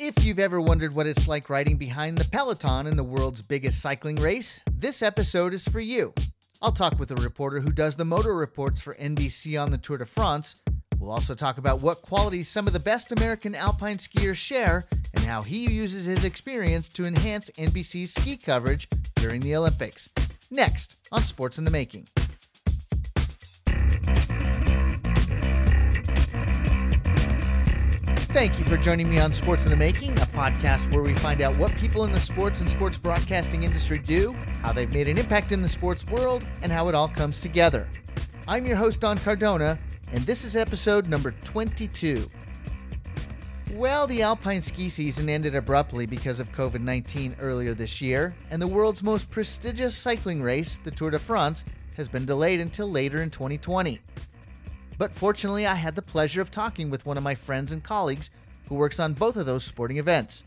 [0.00, 3.80] If you've ever wondered what it's like riding behind the peloton in the world's biggest
[3.80, 6.14] cycling race, this episode is for you.
[6.62, 9.98] I'll talk with a reporter who does the motor reports for NBC on the Tour
[9.98, 10.62] de France.
[11.00, 15.24] We'll also talk about what qualities some of the best American alpine skiers share and
[15.24, 18.86] how he uses his experience to enhance NBC's ski coverage
[19.16, 20.10] during the Olympics.
[20.48, 22.06] Next on Sports in the Making.
[28.28, 31.40] Thank you for joining me on Sports in the Making, a podcast where we find
[31.40, 35.16] out what people in the sports and sports broadcasting industry do, how they've made an
[35.16, 37.88] impact in the sports world, and how it all comes together.
[38.46, 39.78] I'm your host, Don Cardona,
[40.12, 42.28] and this is episode number 22.
[43.72, 48.60] Well, the alpine ski season ended abruptly because of COVID 19 earlier this year, and
[48.60, 51.64] the world's most prestigious cycling race, the Tour de France,
[51.96, 53.98] has been delayed until later in 2020.
[54.98, 58.30] But fortunately, I had the pleasure of talking with one of my friends and colleagues
[58.68, 60.42] who works on both of those sporting events.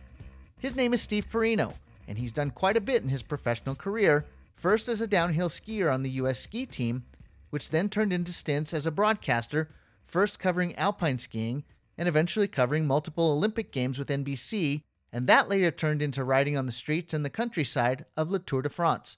[0.60, 1.74] His name is Steve Porino,
[2.08, 5.92] and he's done quite a bit in his professional career, first as a downhill skier
[5.92, 6.42] on the U.S.
[6.42, 7.06] ski team,
[7.50, 9.70] which then turned into stints as a broadcaster,
[10.06, 11.64] first covering alpine skiing
[11.98, 16.66] and eventually covering multiple Olympic Games with NBC, and that later turned into riding on
[16.66, 19.18] the streets and the countryside of Le Tour de France.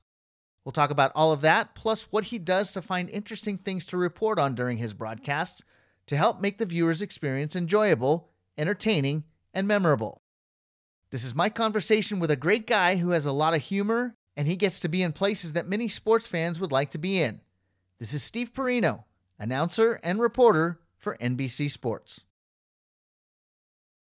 [0.64, 3.98] We'll talk about all of that, plus what he does to find interesting things to
[3.98, 5.64] report on during his broadcasts
[6.08, 10.22] to help make the viewer's experience enjoyable, entertaining, and memorable.
[11.12, 14.48] This is my conversation with a great guy who has a lot of humor, and
[14.48, 17.42] he gets to be in places that many sports fans would like to be in.
[18.00, 19.04] This is Steve Porino,
[19.38, 22.24] announcer and reporter for NBC Sports.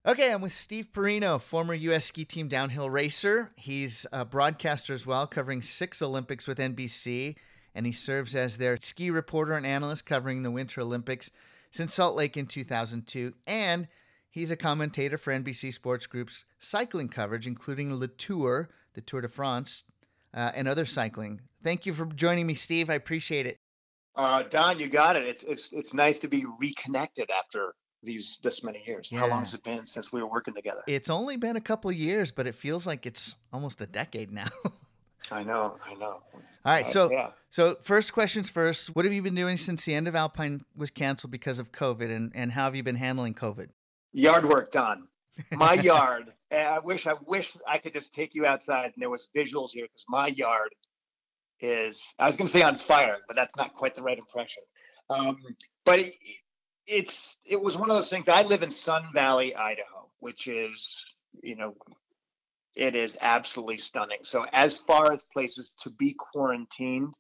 [0.08, 2.06] Okay, I'm with Steve Porino, former U.S.
[2.06, 3.50] ski team downhill racer.
[3.56, 7.36] He's a broadcaster as well, covering six Olympics with NBC,
[7.74, 11.32] and he serves as their ski reporter and analyst covering the Winter Olympics
[11.72, 13.34] since Salt Lake in 2002.
[13.48, 13.88] And
[14.30, 19.28] he's a commentator for NBC Sports Group's cycling coverage, including Le Tour, the Tour de
[19.28, 19.86] France,
[20.36, 21.42] uh, and other cycling.
[21.64, 22.92] Thank you for joining me, Steve.
[22.92, 23.58] I appreciate it.
[24.16, 25.24] Uh, Don, you got it.
[25.24, 27.74] It's it's it's nice to be reconnected after
[28.06, 29.10] these this many years.
[29.12, 29.20] Yeah.
[29.20, 30.82] How long has it been since we were working together?
[30.88, 34.32] It's only been a couple of years, but it feels like it's almost a decade
[34.32, 34.48] now.
[35.32, 36.22] I know, I know.
[36.34, 37.30] All right, so uh, yeah.
[37.50, 38.96] so first questions first.
[38.96, 42.16] What have you been doing since the end of Alpine was canceled because of COVID,
[42.16, 43.70] and and how have you been handling COVID?
[44.14, 45.08] Yard work done.
[45.52, 46.32] My yard.
[46.52, 49.86] I wish I wish I could just take you outside and there was visuals here
[49.86, 50.74] because my yard
[51.60, 52.04] is.
[52.20, 54.64] I was going to say on fire, but that's not quite the right impression.
[55.10, 55.38] Um,
[55.84, 56.14] but it,
[56.88, 58.28] it's it was one of those things.
[58.28, 61.76] I live in Sun Valley, Idaho, which is you know
[62.76, 64.20] it is absolutely stunning.
[64.24, 67.14] So as far as places to be quarantined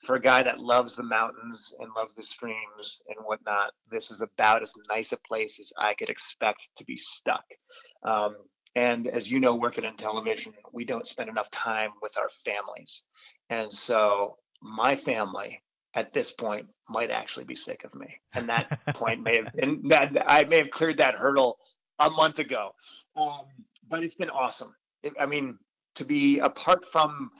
[0.00, 4.20] for a guy that loves the mountains and loves the streams and whatnot, this is
[4.20, 7.44] about as nice a place as I could expect to be stuck.
[8.02, 8.36] Um,
[8.74, 13.02] and as you know, working in television, we don't spend enough time with our families.
[13.48, 15.62] And so my family
[15.94, 18.18] at this point might actually be sick of me.
[18.34, 21.58] And that point may have been that I may have cleared that hurdle
[21.98, 22.74] a month ago.
[23.16, 23.42] Um,
[23.88, 24.74] but it's been awesome.
[25.02, 25.58] It, I mean,
[25.96, 27.30] to be apart from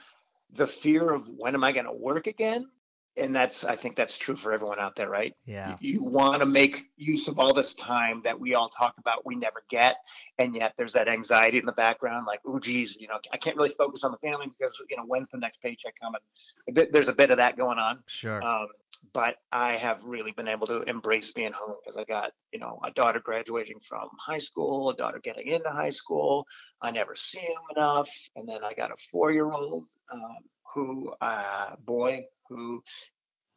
[0.53, 2.69] the fear of when am I going to work again
[3.17, 5.35] and that's i think that's true for everyone out there right?
[5.45, 5.77] Yeah.
[5.81, 9.27] You, you want to make use of all this time that we all talk about
[9.27, 9.97] we never get
[10.39, 13.57] and yet there's that anxiety in the background like oh geez you know i can't
[13.57, 16.21] really focus on the family because you know when's the next paycheck coming?
[16.69, 18.03] A bit there's a bit of that going on.
[18.07, 18.43] Sure.
[18.43, 18.69] Um,
[19.13, 22.79] but i have really been able to embrace being home because i got you know
[22.85, 26.47] a daughter graduating from high school a daughter getting into high school.
[26.81, 30.37] I never see him enough and then i got a four year old um,
[30.75, 32.83] who uh, boy who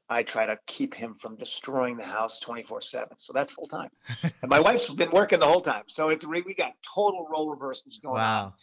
[0.10, 3.18] I try to keep him from destroying the house 24 7.
[3.18, 3.90] So that's full time.
[4.24, 5.84] and my wife's been working the whole time.
[5.88, 8.46] So it's, we got total role reversals going wow.
[8.46, 8.54] on.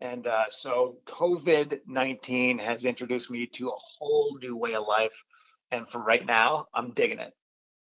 [0.00, 5.14] And uh, so COVID 19 has introduced me to a whole new way of life.
[5.70, 7.32] And for right now, I'm digging it.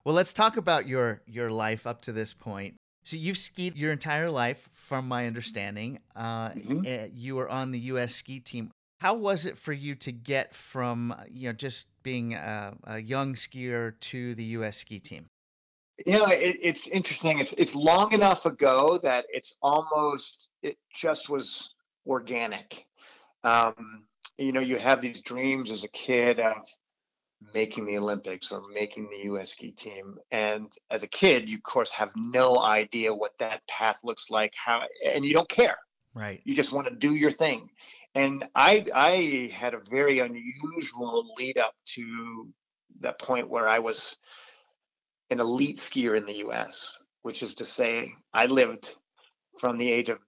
[0.04, 2.76] Well, let's talk about your your life up to this point.
[3.04, 6.00] So you've skied your entire life, from my understanding.
[6.16, 6.82] Uh, mm-hmm.
[6.86, 8.16] Eh, you were on the U.S.
[8.16, 8.72] ski team.
[9.00, 13.36] How was it for you to get from you know just being a, a young
[13.36, 14.78] skier to the U.S.
[14.78, 15.30] ski team?
[16.06, 17.40] You know, it, it's interesting.
[17.40, 21.76] It's it's long enough ago that it's almost it just was
[22.08, 22.86] organic.
[23.44, 24.06] Um,
[24.38, 26.58] you know, you have these dreams as a kid of
[27.54, 29.52] making the Olympics or making the U.S.
[29.52, 34.00] ski team, and as a kid, you of course have no idea what that path
[34.04, 34.54] looks like.
[34.56, 35.78] How and you don't care.
[36.16, 36.42] Right.
[36.46, 37.70] You just want to do your thing
[38.18, 42.48] and I I had a very unusual lead up to
[43.02, 44.18] that point where I was
[45.30, 48.96] an elite skier in the U.S., which is to say, I lived
[49.60, 50.20] from the age of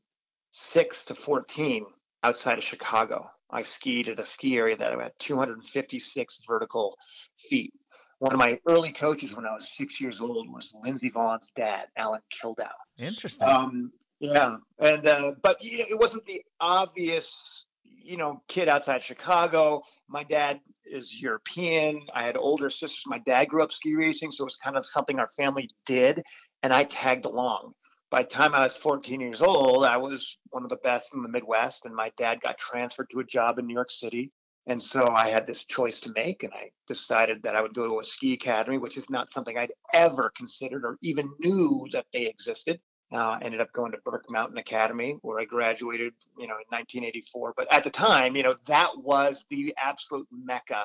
[0.51, 1.85] six to 14
[2.23, 3.29] outside of Chicago.
[3.49, 6.95] I skied at a ski area that had 256 vertical
[7.37, 7.73] feet.
[8.19, 11.87] One of my early coaches when I was six years old was Lindsey Vonn's dad,
[11.97, 12.67] Alan Kildow.
[12.97, 13.47] Interesting.
[13.47, 17.65] Um, yeah, and uh, but you know, it wasn't the obvious,
[18.09, 19.83] you know, kid outside Chicago.
[20.07, 22.07] My dad is European.
[22.13, 23.03] I had older sisters.
[23.05, 26.23] My dad grew up ski racing, so it was kind of something our family did,
[26.63, 27.73] and I tagged along
[28.09, 31.21] by the time I was 14 years old, I was one of the best in
[31.21, 34.31] the Midwest, and my dad got transferred to a job in New York City.
[34.67, 37.87] And so I had this choice to make, and I decided that I would go
[37.87, 42.05] to a ski academy, which is not something I'd ever considered or even knew that
[42.13, 42.79] they existed.
[43.11, 47.53] Uh, ended up going to Burke Mountain Academy, where I graduated, you know, in 1984.
[47.57, 50.83] But at the time, you know, that was the absolute mecca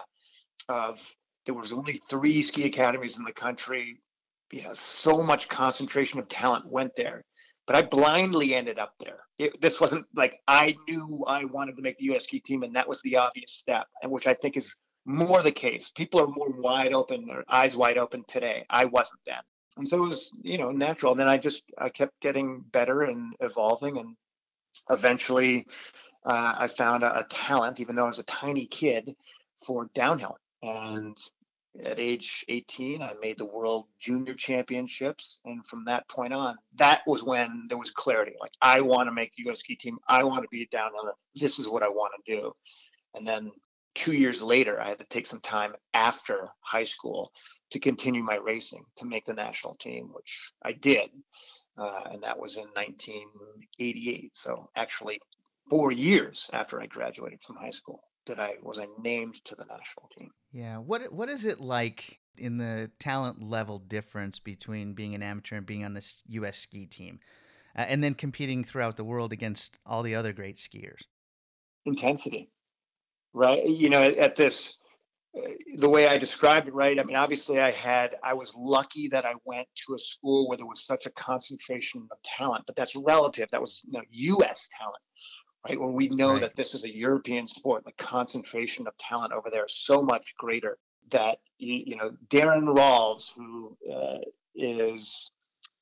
[0.68, 0.98] of.
[1.44, 4.00] There was only three ski academies in the country
[4.54, 7.24] you know, so much concentration of talent went there.
[7.66, 9.20] But I blindly ended up there.
[9.38, 12.76] It, this wasn't like I knew I wanted to make the US ski team, and
[12.76, 15.90] that was the obvious step, and which I think is more the case.
[15.90, 18.64] People are more wide open or eyes wide open today.
[18.70, 19.42] I wasn't then.
[19.76, 21.12] And so it was, you know, natural.
[21.12, 23.98] And then I just I kept getting better and evolving.
[23.98, 24.16] And
[24.90, 25.66] eventually
[26.24, 29.14] uh, I found a, a talent, even though I was a tiny kid,
[29.64, 30.36] for downhill.
[30.62, 31.16] And
[31.82, 35.40] at age 18 i made the world junior championships.
[35.44, 38.34] And from that point on that was when there was clarity.
[38.40, 39.98] Like i want to make the us ski team.
[40.08, 41.14] I want to be a downhiller.
[41.34, 42.52] This is what i want to do.
[43.14, 43.50] And then
[43.94, 47.30] two years later i had to take some time after high school
[47.70, 51.10] to continue my racing to make the national team which i did
[51.76, 55.20] uh, and that was in 1988 so actually
[55.68, 59.64] four years after i graduated from high school that I was I named to the
[59.64, 60.30] national team.
[60.52, 60.78] Yeah.
[60.78, 65.66] What what is it like in the talent level difference between being an amateur and
[65.66, 66.58] being on this U.S.
[66.58, 67.20] ski team,
[67.76, 71.02] uh, and then competing throughout the world against all the other great skiers?
[71.86, 72.50] Intensity,
[73.34, 73.64] right?
[73.64, 74.78] You know, at this.
[75.36, 75.48] Uh,
[75.78, 76.96] the way I described it, right?
[76.96, 80.56] I mean, obviously, I had, I was lucky that I went to a school where
[80.56, 83.48] there was such a concentration of talent, but that's relative.
[83.50, 84.68] That was, you know, U.S.
[84.78, 85.02] talent
[85.68, 85.80] right?
[85.80, 86.40] When we know right.
[86.42, 90.34] that this is a European sport, the concentration of talent over there is so much
[90.36, 90.78] greater
[91.10, 94.18] that you, you know Daron Rahlves, who uh,
[94.54, 95.30] is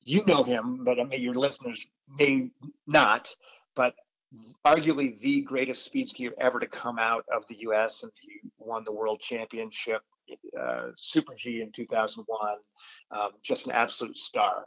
[0.03, 1.85] you know him, but I mean your listeners
[2.17, 2.49] may
[2.87, 3.33] not,
[3.75, 3.95] but
[4.65, 8.03] arguably the greatest speed skier ever to come out of the U.S.
[8.03, 10.01] and he won the world championship,
[10.59, 12.55] uh, Super G in 2001.
[13.11, 14.65] Um, just an absolute star.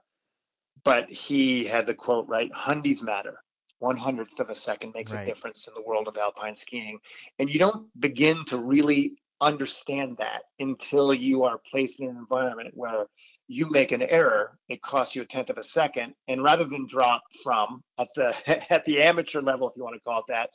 [0.84, 3.40] But he had the quote right: "Hundies matter."
[3.78, 5.22] one hundredth of a second makes right.
[5.22, 6.98] a difference in the world of alpine skiing.
[7.38, 12.70] And you don't begin to really understand that until you are placed in an environment
[12.74, 13.06] where
[13.48, 16.14] you make an error, it costs you a tenth of a second.
[16.28, 18.34] And rather than drop from at the
[18.72, 20.50] at the amateur level, if you want to call it that,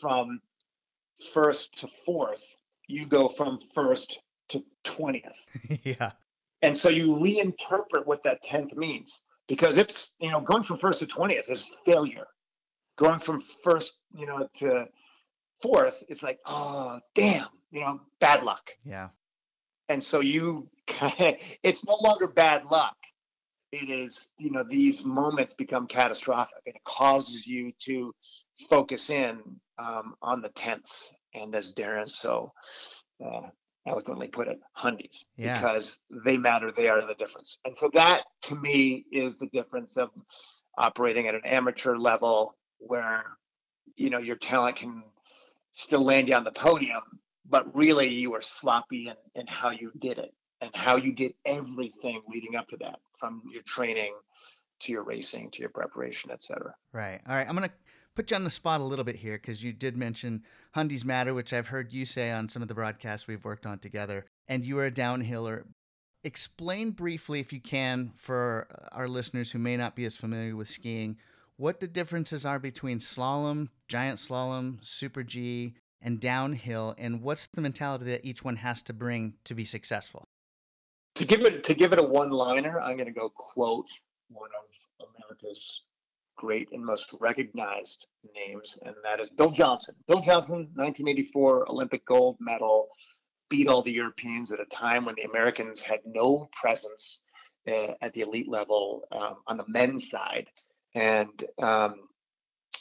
[0.00, 0.40] from
[1.32, 2.44] first to fourth,
[2.88, 4.20] you go from first
[4.50, 5.38] to twentieth.
[5.84, 6.12] yeah.
[6.62, 11.00] And so you reinterpret what that tenth means because it's you know going from first
[11.00, 12.26] to twentieth is failure
[12.96, 14.86] going from first, you know, to
[15.62, 17.46] fourth, it's like, oh, damn,
[17.76, 18.70] you know, bad luck.
[18.86, 19.08] Yeah.
[19.90, 20.68] And so you,
[21.62, 22.96] it's no longer bad luck.
[23.70, 28.14] It is, you know, these moments become catastrophic and it causes you to
[28.70, 29.40] focus in
[29.78, 31.14] um, on the tenths.
[31.34, 32.50] And as Daron so
[33.22, 33.48] uh,
[33.86, 35.58] eloquently put it, hundies, yeah.
[35.58, 36.72] because they matter.
[36.72, 37.58] They are the difference.
[37.66, 40.08] And so that to me is the difference of
[40.78, 43.24] operating at an amateur level where
[43.96, 45.02] you know your talent can
[45.74, 47.02] still land you on the podium,
[47.48, 51.34] but really you were sloppy in, in how you did it and how you did
[51.44, 54.14] everything leading up to that, from your training
[54.80, 56.74] to your racing to your preparation, etc.
[56.92, 57.20] Right.
[57.26, 57.46] All right.
[57.48, 57.72] I'm gonna
[58.14, 60.42] put you on the spot a little bit here because you did mention
[60.74, 63.78] Hundies Matter, which I've heard you say on some of the broadcasts we've worked on
[63.78, 65.64] together, and you are a downhiller.
[66.24, 70.68] Explain briefly, if you can, for our listeners who may not be as familiar with
[70.68, 71.18] skiing,
[71.56, 75.74] what the differences are between slalom, giant slalom, super G,
[76.06, 80.28] and downhill, and what's the mentality that each one has to bring to be successful?
[81.16, 83.88] To give it to give it a one-liner, I'm going to go quote
[84.28, 85.82] one of America's
[86.36, 89.94] great and most recognized names, and that is Bill Johnson.
[90.06, 92.88] Bill Johnson, 1984 Olympic gold medal,
[93.50, 97.20] beat all the Europeans at a time when the Americans had no presence
[97.68, 100.50] uh, at the elite level um, on the men's side
[100.96, 102.08] and um,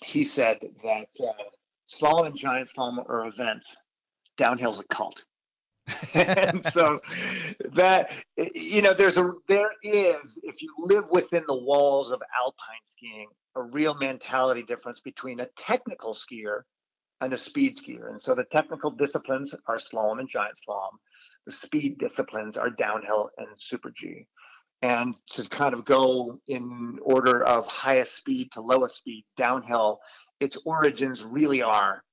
[0.03, 1.43] he said that uh,
[1.89, 3.75] slalom and giant slalom are events.
[4.37, 5.23] Downhill's a cult.
[6.15, 6.99] and so
[7.73, 12.81] that you know there's a there is if you live within the walls of alpine
[12.95, 16.61] skiing a real mentality difference between a technical skier
[17.21, 18.09] and a speed skier.
[18.09, 20.97] And so the technical disciplines are slalom and giant slalom.
[21.45, 24.27] The speed disciplines are downhill and super G.
[24.81, 29.99] And to kind of go in order of highest speed to lowest speed, downhill,
[30.39, 32.03] its origins really are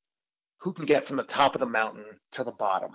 [0.58, 2.90] who can get from the top of the mountain to the bottom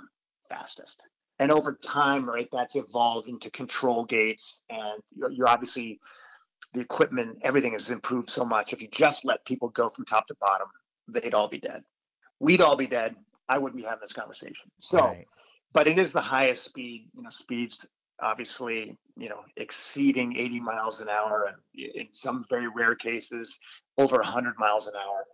[0.50, 1.06] fastest.
[1.40, 4.62] And over time, right, that's evolved into control gates.
[4.70, 6.00] And you're, you're obviously
[6.74, 8.74] the equipment, everything has improved so much.
[8.74, 10.68] If you just let people go from top to bottom,
[11.08, 11.84] they'd all be dead.
[12.40, 13.16] We'd all be dead.
[13.50, 14.72] I wouldn't be having this conversation.
[14.80, 15.28] So, right.
[15.74, 17.86] but it is the highest speed, you know, speeds
[18.22, 21.58] obviously, you know, exceeding 80 miles an hour and
[21.96, 23.58] in some very rare cases
[23.98, 25.26] over 100 miles an hour.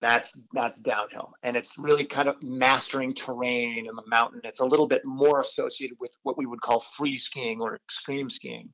[0.00, 4.42] That's that's downhill, and it's really kind of mastering terrain in the mountain.
[4.44, 8.28] It's a little bit more associated with what we would call free skiing or extreme
[8.28, 8.68] skiing.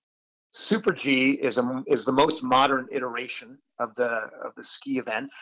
[0.53, 5.33] Super G is a, is the most modern iteration of the of the ski events,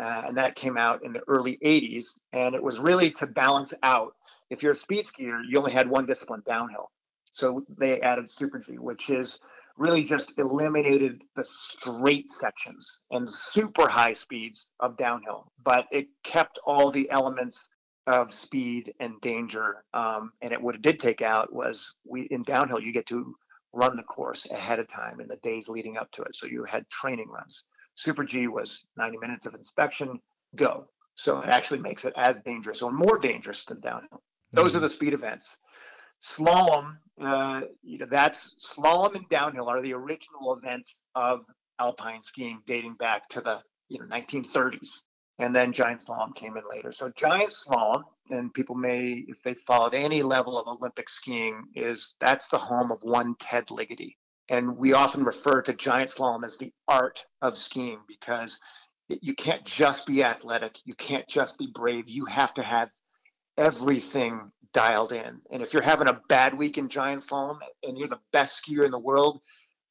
[0.00, 2.06] uh, and that came out in the early 80s.
[2.32, 4.14] And it was really to balance out.
[4.50, 6.90] If you're a speed skier, you only had one discipline, downhill.
[7.38, 9.38] So they added Super G, which is
[9.76, 16.58] really just eliminated the straight sections and super high speeds of downhill, but it kept
[16.66, 17.68] all the elements
[18.08, 19.84] of speed and danger.
[19.94, 23.36] Um, and it what it did take out was we in downhill you get to
[23.72, 26.34] run the course ahead of time in the days leading up to it.
[26.34, 27.62] So you had training runs.
[27.94, 30.20] Super G was 90 minutes of inspection,
[30.56, 30.88] go.
[31.14, 34.22] So it actually makes it as dangerous or more dangerous than downhill.
[34.52, 34.78] Those mm-hmm.
[34.78, 35.56] are the speed events.
[36.22, 41.44] Slalom, uh, you know, that's slalom and downhill are the original events of
[41.78, 45.02] alpine skiing dating back to the you know 1930s
[45.38, 46.92] and then giant slalom came in later.
[46.92, 52.14] So giant slalom, and people may, if they followed any level of Olympic skiing, is
[52.20, 54.16] that's the home of one Ted Ligety.
[54.48, 58.58] And we often refer to giant slalom as the art of skiing because
[59.08, 62.90] you can't just be athletic, you can't just be brave, you have to have
[63.58, 65.40] everything dialed in.
[65.50, 68.84] And if you're having a bad week in giant slalom and you're the best skier
[68.84, 69.42] in the world,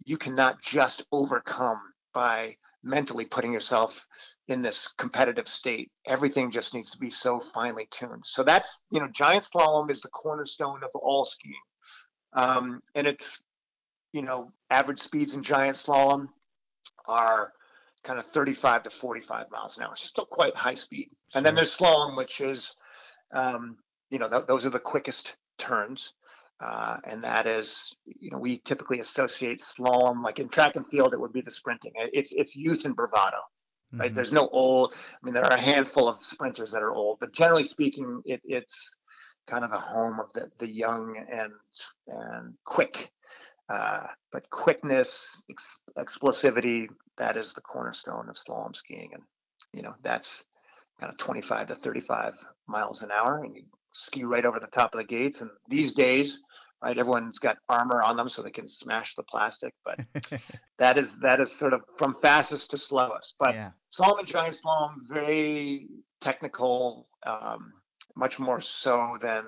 [0.05, 1.79] you cannot just overcome
[2.13, 4.07] by mentally putting yourself
[4.47, 5.91] in this competitive state.
[6.05, 8.23] Everything just needs to be so finely tuned.
[8.25, 11.55] So that's, you know, giant slalom is the cornerstone of all skiing.
[12.33, 13.43] Um, and it's,
[14.13, 16.27] you know, average speeds in giant slalom
[17.07, 17.51] are
[18.03, 19.91] kind of 35 to 45 miles an hour.
[19.91, 21.09] It's still quite high speed.
[21.35, 22.75] And then there's slalom, which is,
[23.33, 23.77] um,
[24.09, 26.13] you know, th- those are the quickest turns.
[26.59, 31.13] Uh, and that is, you know, we typically associate slalom, like in track and field,
[31.13, 31.91] it would be the sprinting.
[31.95, 33.37] It's it's youth and bravado,
[33.93, 34.07] right?
[34.07, 34.15] Mm-hmm.
[34.15, 34.93] There's no old.
[34.95, 38.41] I mean, there are a handful of sprinters that are old, but generally speaking, it,
[38.43, 38.91] it's
[39.45, 41.53] kind of the home of the the young and
[42.07, 43.11] and quick.
[43.69, 49.21] Uh, but quickness, ex- explosivity, that is the cornerstone of slalom skiing, and
[49.73, 50.43] you know that's
[50.99, 52.33] kind of 25 to 35
[52.67, 53.63] miles an hour, and you
[53.93, 55.41] ski right over the top of the gates.
[55.41, 56.41] And these days,
[56.83, 59.73] right, everyone's got armor on them so they can smash the plastic.
[59.83, 59.99] But
[60.77, 63.35] that is that is sort of from fastest to slowest.
[63.39, 63.71] But yeah.
[63.91, 65.87] slalom and giant slalom, very
[66.21, 67.73] technical, um,
[68.15, 69.45] much more so than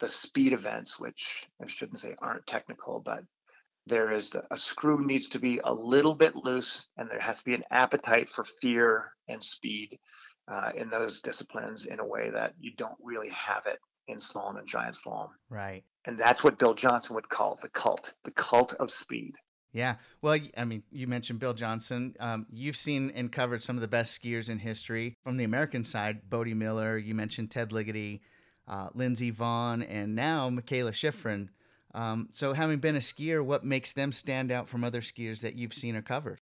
[0.00, 3.24] the speed events, which I shouldn't say aren't technical, but
[3.86, 7.38] there is the, a screw needs to be a little bit loose, and there has
[7.38, 9.98] to be an appetite for fear and speed
[10.48, 13.78] uh, in those disciplines in a way that you don't really have it
[14.08, 15.28] in slalom and giant slalom.
[15.50, 15.84] Right.
[16.06, 19.34] And that's what Bill Johnson would call the cult, the cult of speed.
[19.72, 19.96] Yeah.
[20.22, 22.16] Well, I mean, you mentioned Bill Johnson.
[22.18, 25.84] Um, you've seen and covered some of the best skiers in history from the American
[25.84, 26.30] side.
[26.30, 26.96] Bode Miller.
[26.96, 28.20] You mentioned Ted Ligety,
[28.66, 31.48] uh, Lindsey Vonn, and now Mikaela Shiffrin.
[31.94, 35.54] Um, so, having been a skier, what makes them stand out from other skiers that
[35.56, 36.40] you've seen or covered?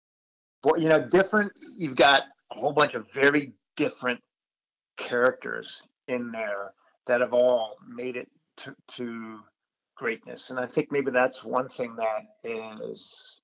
[0.65, 1.53] Well, you know, different.
[1.77, 4.21] You've got a whole bunch of very different
[4.97, 6.73] characters in there
[7.07, 9.41] that have all made it to, to
[9.97, 10.51] greatness.
[10.51, 13.41] And I think maybe that's one thing that is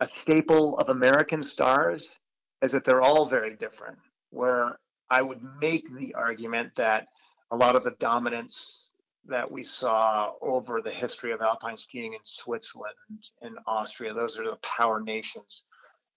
[0.00, 2.18] a staple of American stars
[2.62, 3.98] is that they're all very different.
[4.30, 4.78] Where
[5.10, 7.08] I would make the argument that
[7.50, 8.90] a lot of the dominance
[9.26, 12.94] that we saw over the history of alpine skiing in Switzerland
[13.42, 15.64] and Austria, those are the power nations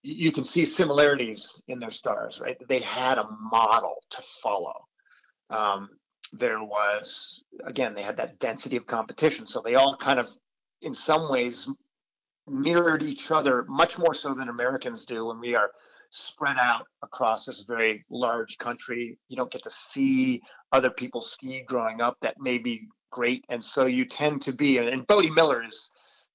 [0.03, 2.57] you can see similarities in their stars, right?
[2.67, 4.85] They had a model to follow.
[5.49, 5.89] Um,
[6.33, 9.47] there was, again, they had that density of competition.
[9.47, 10.29] So they all kind of,
[10.81, 11.69] in some ways,
[12.47, 15.71] mirrored each other much more so than Americans do when we are
[16.09, 19.17] spread out across this very large country.
[19.29, 20.41] You don't get to see
[20.73, 23.45] other people ski growing up that may be great.
[23.49, 25.89] And so you tend to be, and Bode Miller is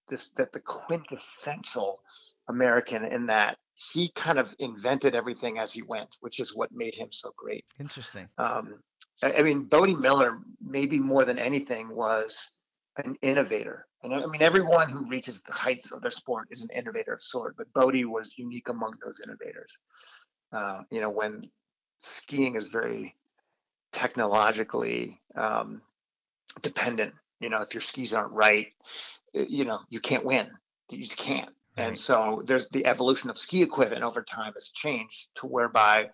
[0.09, 2.01] this, that the quintessential
[2.49, 6.95] American in that he kind of invented everything as he went, which is what made
[6.95, 7.65] him so great.
[7.79, 8.29] Interesting.
[8.39, 8.81] Um,
[9.23, 12.51] I, I mean, Bode Miller, maybe more than anything, was
[13.05, 13.87] an innovator.
[14.03, 17.23] And I mean, everyone who reaches the heights of their sport is an innovator of
[17.23, 19.79] sort, but Bode was unique among those innovators.
[20.53, 21.43] Uh, you know, when
[21.99, 23.15] skiing is very
[23.93, 25.83] technologically um,
[26.63, 28.69] dependent, you know, if your skis aren't right,
[29.33, 30.49] you know, you can't win.
[30.91, 31.51] You just can't.
[31.79, 31.89] Right.
[31.89, 36.11] And so there's the evolution of ski equipment over time has changed to whereby,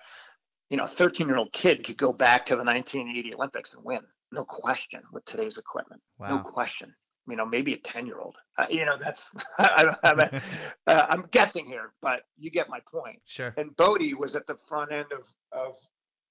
[0.69, 3.85] you know, a 13 year old kid could go back to the 1980 Olympics and
[3.85, 4.01] win
[4.35, 6.03] no question with today's equipment.
[6.19, 6.37] Wow.
[6.37, 6.95] No question.
[7.27, 8.37] You know, maybe a 10 year old.
[8.59, 10.21] Uh, you know, that's, I, am
[10.87, 13.21] uh, I'm guessing here, but you get my point.
[13.25, 13.55] Sure.
[13.57, 15.75] And Bode was at the front end of, of,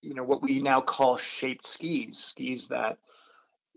[0.02, 2.98] you know, what we now call shaped skis, skis that,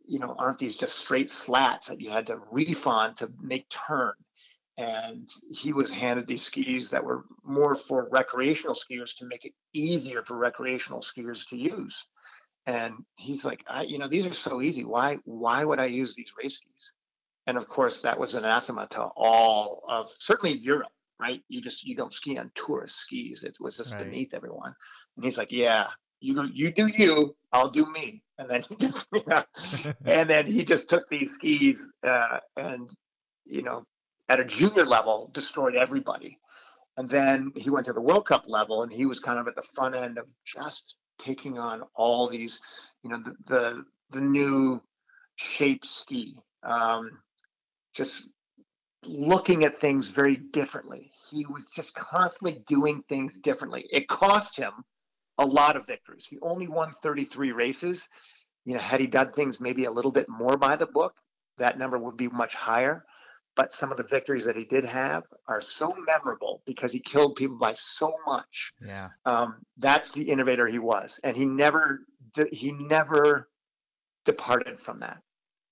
[0.05, 3.69] you know, aren't these just straight slats that you had to reef on to make
[3.71, 4.13] turn.
[4.79, 9.55] And he was handed these skis that were more for recreational skiers to make it
[9.73, 12.05] easier for recreational skiers to use.
[12.67, 14.85] And he's like I, you know these are so easy.
[14.85, 16.93] Why why would i use these race skis?
[17.47, 21.43] And of course that was anathema to all of certainly europe right?
[21.49, 23.43] You just you don't ski on tourist skis.
[23.43, 24.05] It was just right.
[24.05, 24.75] beneath everyone.
[25.17, 25.87] And he's like yeah
[26.21, 28.23] you go you do you i'll do me.
[28.39, 29.43] And then he just you know,
[30.05, 32.91] and then he just took these skis uh, and
[33.45, 33.85] you know
[34.29, 36.39] at a junior level destroyed everybody
[36.97, 39.55] and then he went to the world cup level and he was kind of at
[39.55, 42.61] the front end of just taking on all these,
[43.03, 44.81] you know, the the, the new
[45.37, 46.37] shape ski.
[46.63, 47.19] Um,
[47.95, 48.29] just
[49.05, 51.11] looking at things very differently.
[51.31, 53.87] He was just constantly doing things differently.
[53.91, 54.73] It cost him
[55.39, 56.27] a lot of victories.
[56.29, 58.09] He only won 33 races.
[58.65, 61.15] You know, had he done things maybe a little bit more by the book,
[61.59, 63.05] that number would be much higher
[63.57, 67.37] but some of the victories that he did have are so memorable because he killed
[67.37, 68.73] people by so much.
[68.87, 69.09] Yeah.
[69.25, 72.01] Um, that's the innovator he was, and he never
[72.53, 73.49] he never
[74.27, 75.23] departed from that.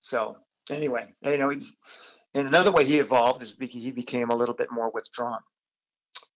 [0.01, 0.39] So
[0.71, 4.73] anyway, you know, and another way he evolved is because he became a little bit
[4.73, 5.41] more withdrawn.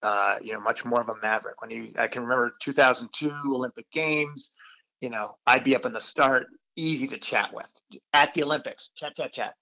[0.03, 1.61] Uh, you know, much more of a maverick.
[1.61, 4.51] When he, I can remember 2002 Olympic Games.
[5.01, 7.71] You know, I'd be up in the start, easy to chat with
[8.13, 8.91] at the Olympics.
[8.97, 9.55] Chat, chat, chat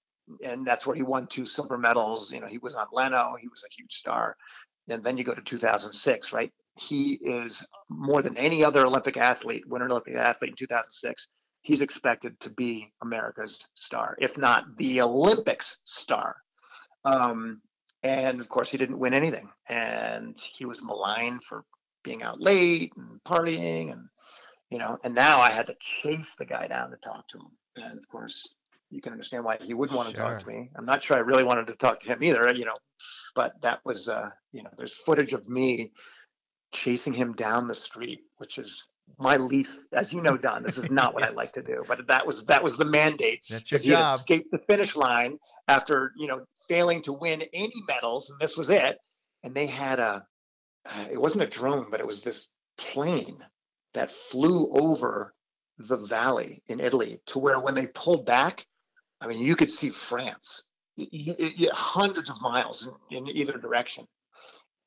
[0.42, 2.32] and that's where he won two silver medals.
[2.32, 4.36] You know, he was on Leno, he was a huge star.
[4.88, 6.52] And then you go to 2006, right?
[6.78, 11.28] He is more than any other Olympic athlete, winter Olympic athlete in 2006.
[11.62, 16.36] He's expected to be America's star, if not the Olympics star.
[17.04, 17.60] Um,
[18.02, 21.64] and of course, he didn't win anything, and he was maligned for
[22.04, 24.08] being out late and partying, and
[24.70, 24.98] you know.
[25.02, 28.06] And now I had to chase the guy down to talk to him, and of
[28.08, 28.48] course,
[28.90, 30.26] you can understand why he wouldn't want to sure.
[30.26, 30.70] talk to me.
[30.76, 32.76] I'm not sure I really wanted to talk to him either, you know,
[33.34, 35.92] but that was, uh, you know, there's footage of me
[36.72, 40.90] chasing him down the street, which is my least, as you know, Don, this is
[40.90, 41.30] not what yes.
[41.30, 43.40] I like to do, but that was, that was the mandate.
[43.48, 44.06] That's your job.
[44.06, 48.30] he escaped the finish line after, you know, failing to win any medals.
[48.30, 48.98] And this was it.
[49.42, 50.24] And they had a,
[50.84, 53.38] uh, it wasn't a drone, but it was this plane
[53.94, 55.34] that flew over
[55.78, 58.66] the valley in Italy to where when they pulled back,
[59.20, 60.62] I mean, you could see France,
[60.96, 64.06] you, you, hundreds of miles in, in, either direction.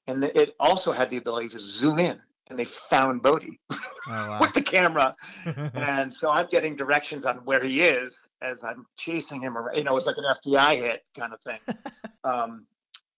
[0.08, 4.40] And it also had the ability to zoom in, and they found Bode oh, wow.
[4.40, 5.16] with the camera.
[5.74, 9.78] and so I'm getting directions on where he is as I'm chasing him around.
[9.78, 11.60] You know, it was like an FBI hit kind of thing.
[12.24, 12.66] um,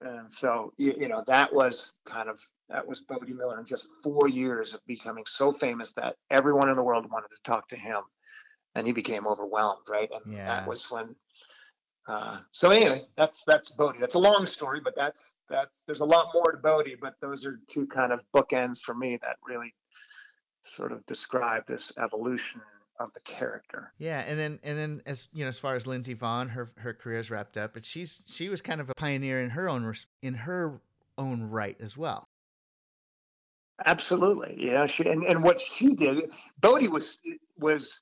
[0.02, 3.88] and so, you, you, know, that was kind of that was Bode Miller in just
[4.04, 7.76] four years of becoming so famous that everyone in the world wanted to talk to
[7.76, 8.02] him
[8.76, 10.10] and he became overwhelmed, right?
[10.12, 10.46] And yeah.
[10.46, 11.16] that was when.
[12.08, 13.96] Uh, so anyway, that's that's Bode.
[14.00, 16.98] That's a long story, but that's that's there's a lot more to Bode.
[17.00, 19.74] But those are two kind of bookends for me that really
[20.64, 22.62] sort of describe this evolution
[23.00, 23.94] of the character.
[23.98, 26.94] Yeah, and then and then as you know, as far as Lindsey Vonn, her her
[26.94, 30.34] career's wrapped up, but she's she was kind of a pioneer in her own in
[30.34, 30.80] her
[31.18, 32.28] own right as well.
[33.86, 37.18] Absolutely, you know, she and, and what she did, Bode was
[37.58, 38.02] was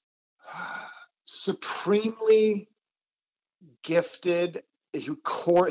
[1.25, 2.69] supremely
[3.83, 5.09] gifted his,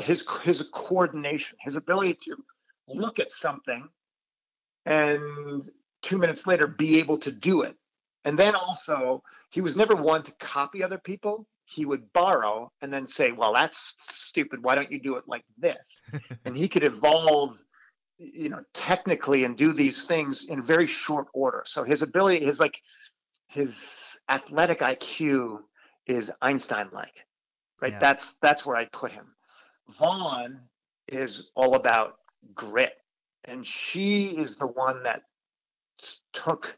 [0.01, 2.35] his his coordination, his ability to
[2.87, 3.87] look at something
[4.85, 5.69] and
[6.01, 7.75] two minutes later be able to do it.
[8.25, 11.47] And then also, he was never one to copy other people.
[11.65, 14.63] He would borrow and then say, "Well, that's stupid.
[14.63, 16.01] Why don't you do it like this?"
[16.45, 17.57] and he could evolve,
[18.17, 21.63] you know, technically and do these things in very short order.
[21.65, 22.81] So his ability, his like,
[23.49, 25.59] his athletic IQ
[26.05, 27.25] is Einstein like,
[27.81, 27.93] right?
[27.93, 27.99] Yeah.
[27.99, 29.35] That's that's where I put him.
[29.99, 30.59] Vonn
[31.07, 32.19] is all about
[32.53, 32.93] grit.
[33.45, 35.23] And she is the one that
[36.33, 36.77] took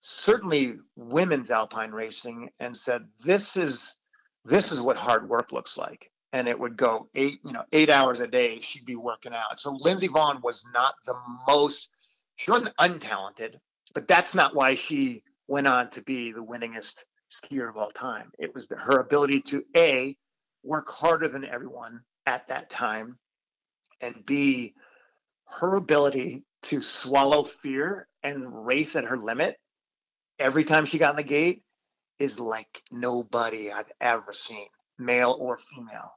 [0.00, 3.96] certainly women's alpine racing and said, this is
[4.44, 6.10] this is what hard work looks like.
[6.34, 8.58] And it would go eight, you know, eight hours a day.
[8.60, 9.60] She'd be working out.
[9.60, 11.14] So Lindsey Vonn was not the
[11.46, 11.90] most,
[12.36, 13.56] she wasn't untalented,
[13.94, 18.30] but that's not why she went on to be the winningest skier of all time.
[18.38, 20.16] It was her ability to A,
[20.62, 23.18] work harder than everyone at that time,
[24.00, 24.74] and B,
[25.46, 29.56] her ability to swallow fear and race at her limit
[30.38, 31.62] every time she got in the gate
[32.18, 34.66] is like nobody I've ever seen,
[34.98, 36.12] male or female,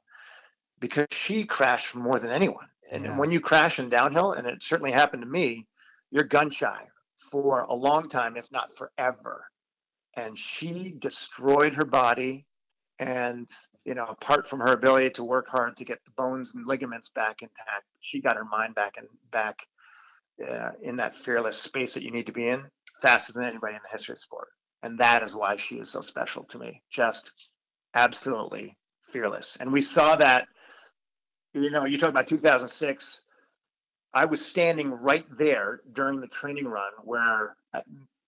[0.78, 2.68] because she crashed more than anyone.
[2.90, 3.18] And yeah.
[3.18, 5.66] when you crash in downhill, and it certainly happened to me,
[6.12, 6.86] you're gun shy
[7.30, 9.44] for a long time, if not forever.
[10.14, 12.46] And she destroyed her body.
[12.98, 13.48] And,
[13.84, 17.10] you know, apart from her ability to work hard to get the bones and ligaments
[17.10, 19.66] back intact, she got her mind back and back
[20.46, 22.64] uh, in that fearless space that you need to be in
[23.00, 24.48] faster than anybody in the history of sport.
[24.82, 26.82] And that is why she is so special to me.
[26.90, 27.32] Just
[27.94, 29.56] absolutely fearless.
[29.60, 30.46] And we saw that,
[31.54, 33.22] you know, you talk about 2006
[34.16, 37.82] I was standing right there during the training run where uh,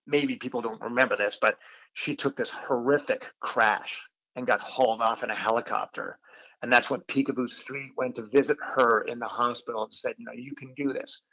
[0.05, 1.57] maybe people don't remember this, but
[1.93, 6.19] she took this horrific crash and got hauled off in a helicopter.
[6.61, 10.25] And that's when Picabo Street went to visit her in the hospital and said, you
[10.25, 11.23] know, you can do this.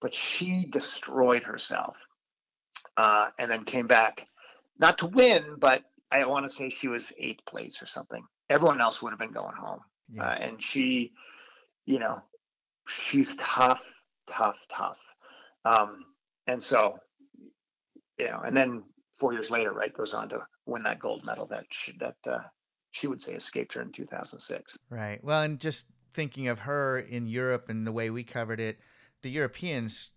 [0.00, 1.98] But she destroyed herself
[2.96, 4.26] uh, and then came back,
[4.78, 8.24] not to win, but I want to say she was eighth place or something.
[8.48, 9.80] Everyone else would have been going home.
[10.10, 10.24] Yeah.
[10.24, 11.12] Uh, and she,
[11.84, 12.22] you know,
[12.86, 13.92] she's tough
[14.26, 15.00] tough, tough.
[15.64, 16.04] Um,
[16.46, 16.98] and so,
[18.18, 18.84] you know, and then
[19.18, 22.40] four years later, right, goes on to win that gold medal that she, that uh,
[22.90, 24.78] she would say escaped her in 2006.
[24.90, 25.22] Right.
[25.22, 28.78] Well, and just thinking of her in Europe and the way we covered it,
[29.22, 30.10] the Europeans.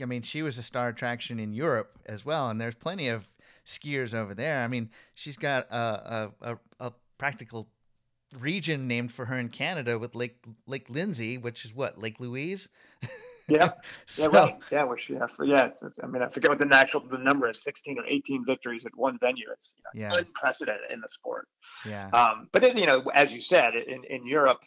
[0.00, 3.26] I mean, she was a star attraction in Europe as well, and there's plenty of
[3.66, 4.62] skiers over there.
[4.62, 7.68] I mean, she's got a a, a, a practical
[8.38, 12.68] region named for her in Canada with Lake Lake Lindsey, which is what Lake Louise.
[13.48, 13.72] Yeah,
[14.06, 14.56] so, yeah, right.
[14.70, 15.70] Yeah, which yeah, for, yeah.
[16.02, 18.96] I mean, I forget what the actual the number is, sixteen or eighteen victories at
[18.96, 19.46] one venue.
[19.52, 20.18] It's you know, yeah.
[20.18, 21.48] unprecedented in the sport.
[21.88, 22.08] Yeah.
[22.08, 24.60] Um, but then you know, as you said, in in Europe,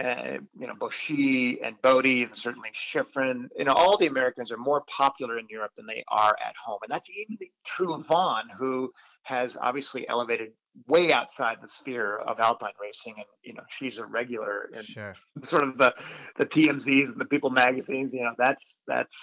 [0.00, 4.56] uh, you know, Boschie and Bode and certainly Shiffrin, you know, all the Americans are
[4.56, 8.44] more popular in Europe than they are at home, and that's even true of Vonn,
[8.56, 10.52] who has obviously elevated
[10.86, 13.14] way outside the sphere of alpine racing.
[13.16, 15.14] And you know she's a regular in sure.
[15.42, 15.94] sort of the
[16.36, 19.16] the tmz's and the people magazines you know that's that's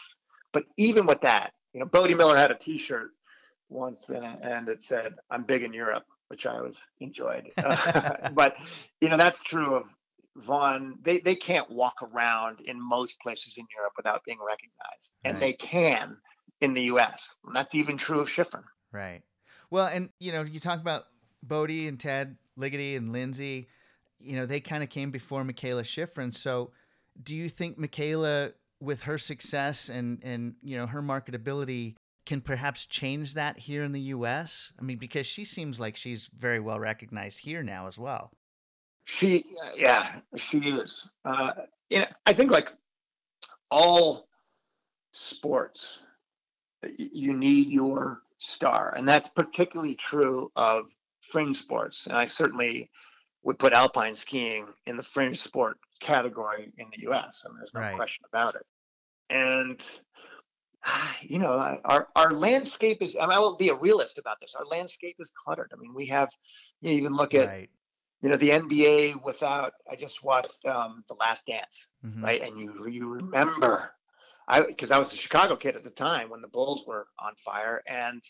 [0.51, 3.11] but even with that you know Bode miller had a t-shirt
[3.69, 7.51] once and, and it said i'm big in europe which i always enjoyed.
[7.57, 8.57] Uh, but
[9.01, 9.85] you know that's true of
[10.38, 15.13] Vonn, they, they can't walk around in most places in Europe without being recognized.
[15.24, 15.39] And right.
[15.39, 16.17] they can
[16.62, 17.30] in the US.
[17.45, 18.63] And that's even true of Shiffrin.
[18.91, 19.21] Right.
[19.69, 21.04] Well, and you know, you talk about
[21.43, 23.67] Bode and Ted Ligety and Lindsey,
[24.19, 26.34] you know, they kind of came before Mikaela Shiffrin.
[26.34, 26.71] So,
[27.21, 31.95] do you think Mikaela, with her success and and you know her marketability,
[32.26, 34.71] can perhaps change that here in the U.S.?
[34.80, 38.32] I mean, because she seems like she's very well recognized here now as well.
[39.05, 41.09] She, yeah, she is.
[41.23, 41.51] Uh,
[41.89, 42.73] you know, I think like
[43.69, 44.27] all
[45.11, 46.07] sports,
[46.97, 50.89] you need your star, and that's particularly true of
[51.21, 52.89] fringe sports, and I certainly
[53.43, 57.45] would put alpine skiing in the fringe sport category in the U.S.
[57.45, 57.95] I mean, there's no right.
[57.95, 58.65] question about it.
[59.29, 59.83] And
[61.21, 63.15] you know, our our landscape is.
[63.15, 64.55] I, mean, I will be a realist about this.
[64.55, 65.71] Our landscape is cluttered.
[65.73, 66.29] I mean, we have.
[66.81, 67.47] You know, even look at.
[67.47, 67.69] Right.
[68.25, 69.73] You know the NBA without.
[69.88, 72.25] I just watched um, the Last Dance, mm-hmm.
[72.25, 72.41] right?
[72.41, 73.91] And you you remember
[74.47, 77.35] I because I was a Chicago kid at the time when the Bulls were on
[77.35, 78.23] fire, and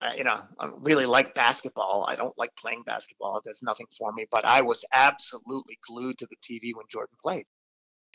[0.00, 2.06] uh, you know, I really like basketball.
[2.08, 3.42] I don't like playing basketball.
[3.44, 7.44] There's nothing for me, but I was absolutely glued to the TV when Jordan played.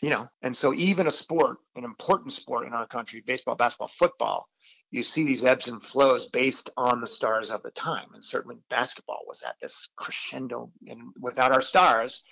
[0.02, 3.86] You know, and so even a sport, an important sport in our country, baseball, basketball,
[3.86, 4.48] football,
[4.94, 8.06] you see these ebbs and flows based on the stars of the time.
[8.14, 10.70] And certainly basketball was at this crescendo.
[10.86, 12.22] And without our stars,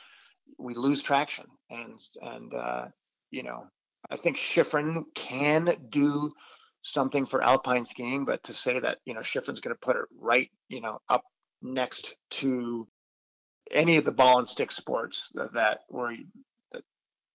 [0.59, 1.47] we lose traction.
[1.71, 2.85] And and uh,
[3.33, 3.65] you know,
[4.09, 6.31] I think Shiffrin can do
[6.83, 10.05] something for alpine skiing, but to say that you know Shiffrin's going to put it
[10.17, 11.25] right, you know, up
[11.63, 12.87] next to
[13.73, 16.15] any of the ball and stick sports that, that were
[16.71, 16.83] that,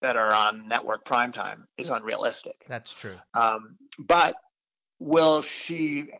[0.00, 2.64] that are on network prime time is unrealistic.
[2.66, 3.16] That's true.
[3.34, 4.34] Um, but
[4.98, 6.10] will she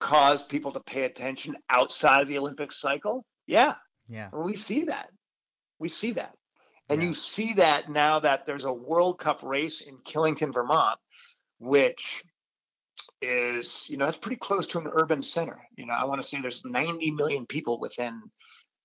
[0.00, 3.24] cause people to pay attention outside of the Olympic cycle?
[3.46, 3.74] Yeah.
[4.08, 4.30] Yeah.
[4.32, 5.10] we see that.
[5.78, 6.34] We see that.
[6.88, 7.08] And Yeah.
[7.08, 10.98] you see that now that there's a World Cup race in Killington, Vermont,
[11.58, 12.22] which
[13.20, 15.60] is, you know, that's pretty close to an urban center.
[15.76, 18.20] You know, I want to say there's 90 million people within.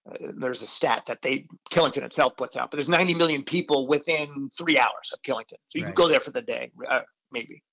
[0.09, 3.87] Uh, there's a stat that they Killington itself puts out, but there's 90 million people
[3.87, 5.95] within three hours of Killington, so you Right.
[5.95, 7.63] can go there for the day, uh, maybe.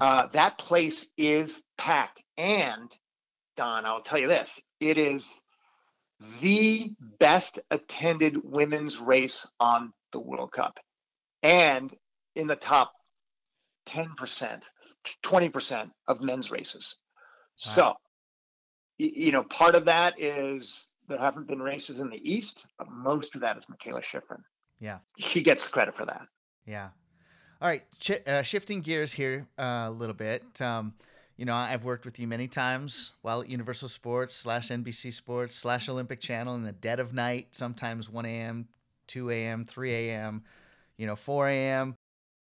[0.00, 2.96] Uh, that place is packed, and
[3.56, 5.40] Don, I'll tell you this: it is
[6.40, 10.78] the best attended women's race on the World Cup,
[11.42, 11.94] and
[12.34, 12.92] in the top
[13.86, 14.68] 10%,
[15.22, 16.96] 20% of men's races.
[17.56, 17.94] So,
[18.98, 23.34] you know, part of that is there haven't been races in the East, but most
[23.34, 24.42] of that is Mikaela Shiffrin.
[24.80, 24.98] Yeah.
[25.18, 26.26] She gets credit for that.
[26.66, 26.88] Yeah.
[27.60, 27.82] All right.
[27.98, 30.60] Ch- uh, shifting gears here uh, a little bit.
[30.60, 30.94] Um,
[31.36, 35.56] you know, I've worked with you many times while at Universal Sports slash NBC Sports
[35.56, 38.68] slash Olympic Channel in the dead of night, sometimes 1 a.m.,
[39.08, 40.44] 2 a.m., 3 a.m.,
[40.96, 41.96] you know, 4 a.m.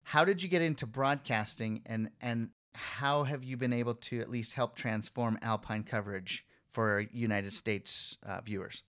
[0.05, 4.31] How did you get into broadcasting and, and how have you been able to at
[4.31, 8.83] least help transform Alpine coverage for United States uh, viewers?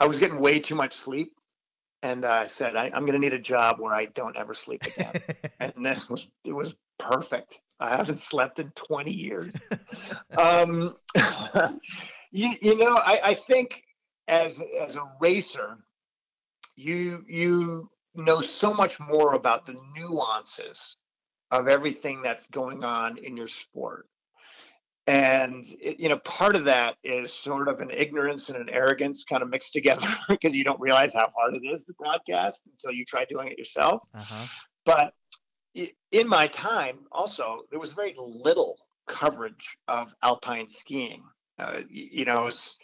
[0.00, 1.34] I was getting way too much sleep.
[2.02, 4.54] And uh, I said, I, I'm going to need a job where I don't ever
[4.54, 5.12] sleep again.
[5.60, 7.60] and this was, it was perfect.
[7.78, 9.56] I haven't slept in 20 years.
[10.38, 10.96] um,
[12.30, 13.84] you, you know, I, I think
[14.28, 15.78] as as a racer,
[16.76, 20.96] you you know so much more about the nuances
[21.50, 24.06] of everything that's going on in your sport.
[25.06, 29.24] And it, you know, part of that is sort of an ignorance and an arrogance
[29.24, 32.96] kind of mixed together because you don't realize how hard it is to broadcast until
[32.96, 34.02] you try doing it yourself.
[34.14, 34.46] uh-huh.
[34.84, 35.12] But
[36.10, 41.22] in my time, also, there was very little coverage of alpine skiing.
[41.58, 42.76] Uh, you know, it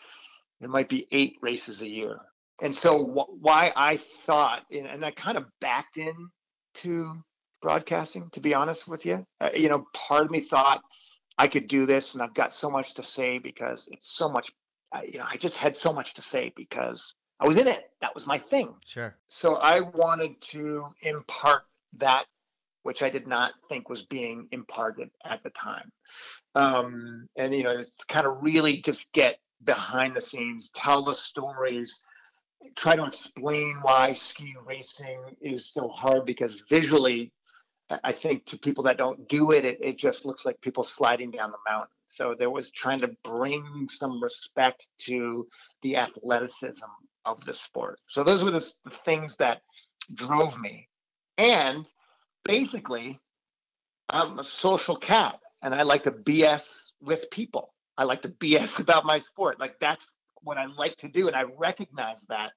[0.61, 2.21] there might be eight races a year.
[2.61, 6.15] And so, wh- why I thought, and and I kind of backed in
[6.75, 7.23] to
[7.63, 9.25] broadcasting, to be honest with you.
[9.41, 10.83] Uh, you know, part of me thought
[11.39, 14.53] I could do this, and I've got so much to say because it's so much.
[14.93, 17.91] I- You know, I just had so much to say because I was in it.
[18.01, 19.17] That was my thing Sure.
[19.27, 22.27] so I wanted to impart that
[22.83, 25.93] which I did not think was being imparted at the time.
[26.55, 31.13] Um, and you know, it's kind of really just get behind the scenes, tell the
[31.15, 31.99] stories,
[32.77, 37.33] try to explain why ski racing is so hard because visually
[37.91, 41.31] I- think to people that don't do it, it, it just looks like people sliding
[41.31, 41.91] down the mountain.
[42.07, 45.47] So there was trying to bring some respect to
[45.83, 46.87] the athleticism
[47.25, 48.01] of the sport.
[48.07, 49.63] So those were the, the things that
[50.15, 50.89] drove me.
[51.37, 51.87] And
[52.45, 53.21] basically,
[54.09, 57.75] I'm a social cat and I like to BS with people.
[57.97, 59.61] I like to BS about my sport.
[59.61, 61.27] Like that's what I like to do.
[61.27, 62.53] And I recognize that.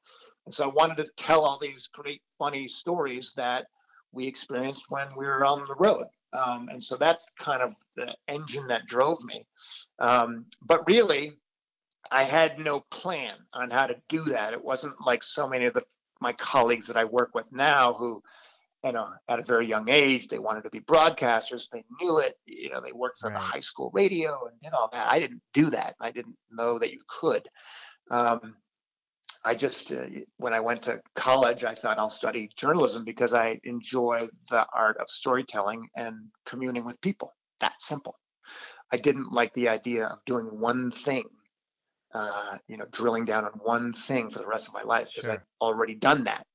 [0.46, 3.68] And so I wanted to tell all these great, funny stories that
[4.12, 6.06] we experienced when we were on the road.
[6.34, 9.46] Um, and so that's kind of the engine that drove me.
[10.00, 11.34] Um, but really,
[12.10, 14.54] I had no plan on how to do that.
[14.54, 15.84] It wasn't like so many of the
[16.20, 18.22] my colleagues that I work with now who,
[18.84, 21.68] you know, at a very young age, they wanted to be broadcasters.
[21.72, 22.38] They knew it.
[22.46, 25.12] You know, they worked for the high school radio and did all that.
[25.12, 25.96] I didn't do that.
[26.00, 27.48] I didn't know that you could.
[28.12, 28.56] Um,
[29.44, 30.06] I just, uh,
[30.38, 34.98] when I went to college, I thought I'll study journalism because I enjoy the art
[34.98, 37.34] of storytelling and communing with people.
[37.60, 38.16] That simple.
[38.92, 41.24] I didn't like the idea of doing one thing,
[42.14, 45.26] uh, you know, drilling down on one thing for the rest of my life because
[45.26, 45.34] Sure.
[45.34, 46.46] I'd already done that.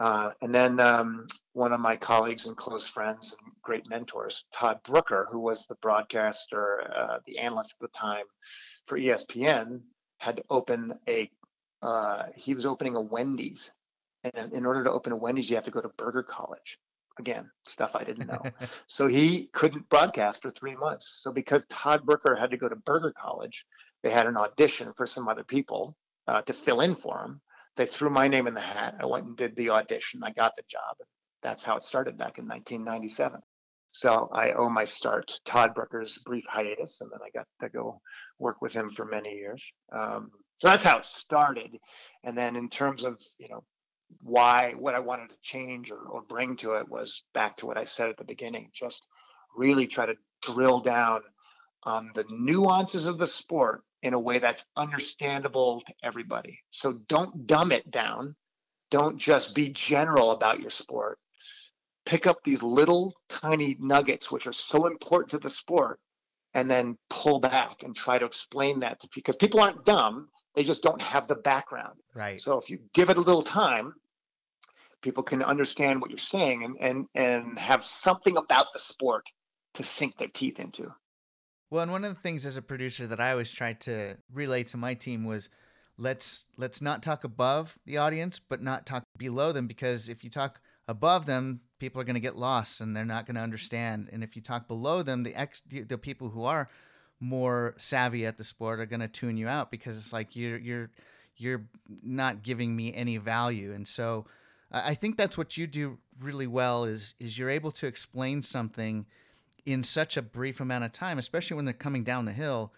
[0.00, 4.80] Uh, and then um, one of my colleagues and close friends and great mentors, Todd
[4.82, 8.24] Brooker, who was the broadcaster, uh, the analyst at the time
[8.86, 9.80] for ESPN,
[10.18, 11.30] had to open a.
[11.82, 13.72] Uh, he was opening a Wendy's,
[14.22, 16.78] and in order to open a Wendy's, you have to go to Burger College.
[17.18, 18.42] Again, stuff I didn't know.
[18.86, 21.20] So he couldn't broadcast for three months.
[21.22, 23.66] So because Todd Brooker had to go to Burger College,
[24.02, 25.96] they had an audition for some other people
[26.28, 27.40] uh, to fill in for him.
[27.76, 28.96] They threw my name in the hat.
[29.00, 30.22] I went and did the audition.
[30.22, 30.96] I got the job.
[31.42, 33.40] That's how it started back in 1997.
[33.92, 37.68] So I owe my start to Todd Brooker's brief hiatus, and then I got to
[37.68, 38.00] go
[38.38, 39.72] work with him for many years.
[39.92, 41.80] Um, so that's how it started.
[42.22, 43.64] And then in terms of you know
[44.22, 47.78] why what I wanted to change or, or bring to it was back to what
[47.78, 49.06] I said at the beginning, just
[49.56, 51.22] really try to drill down
[51.84, 56.58] on the nuances of the sport in a way that's understandable to everybody.
[56.70, 58.36] So don't dumb it down.
[58.90, 61.18] Don't just be general about your sport.
[62.04, 66.00] Pick up these little tiny nuggets which are so important to the sport
[66.54, 70.64] and then pull back and try to explain that to because people aren't dumb, they
[70.64, 71.98] just don't have the background.
[72.14, 72.40] Right.
[72.40, 73.94] So if you give it a little time,
[75.02, 79.26] people can understand what you're saying and and and have something about the sport
[79.74, 80.92] to sink their teeth into.
[81.70, 84.64] Well, and one of the things as a producer that I always tried to relay
[84.64, 85.48] to my team was
[85.96, 90.30] let's let's not talk above the audience, but not talk below them because if you
[90.30, 94.08] talk above them, people are going to get lost and they're not going to understand.
[94.12, 96.68] And if you talk below them, the ex the, the people who are
[97.20, 100.58] more savvy at the sport are going to tune you out because it's like you're
[100.58, 100.90] you're
[101.36, 101.64] you're
[102.02, 103.72] not giving me any value.
[103.72, 104.26] And so
[104.70, 109.06] I think that's what you do really well is is you're able to explain something
[109.66, 112.72] in such a brief amount of time, especially when they're coming down the hill,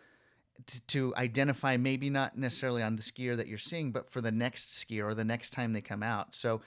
[0.67, 4.33] to, to, identify maybe not necessarily on the skier that you're seeing, but for the
[4.33, 6.35] next skier or the next time they come out.
[6.35, 6.61] So,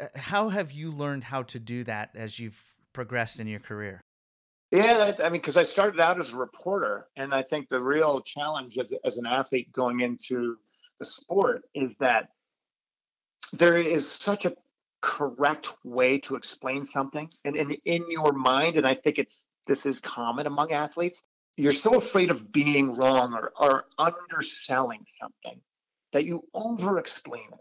[0.00, 2.62] uh, how have you learned how to do that as you've
[2.92, 4.02] progressed in your career?
[4.70, 8.20] Yeah, I mean, because I started out as a reporter, and I think the real
[8.20, 10.56] challenge as, as an athlete going into
[10.98, 12.28] the sport is that
[13.52, 14.54] there is such a
[15.00, 19.86] correct way to explain something and, and in your mind and i think it's this
[19.86, 21.22] is common among athletes
[21.58, 25.60] you're so afraid of being wrong or, or underselling something
[26.12, 27.60] that you over explain it.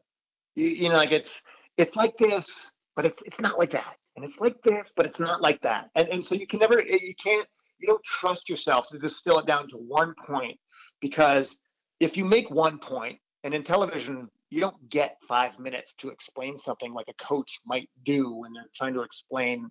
[0.56, 1.41] You, you know like it's
[1.78, 5.20] it's like this but it's it's not like that and it's like this but it's
[5.20, 7.48] not like that and, and so you can never eh, you can't
[7.80, 10.60] you don't trust yourself to distill it down to one point
[11.00, 11.58] because
[12.02, 16.58] if you make one point and in television you don't get five minutes to explain
[16.58, 19.70] something like a coach might do when they're trying to explain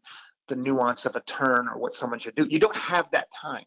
[0.48, 2.46] the nuance of a turn or what someone should do.
[2.48, 3.64] You don't have that time.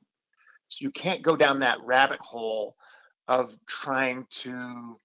[0.67, 2.75] So you can't go down that rabbit hole
[3.27, 4.99] of trying to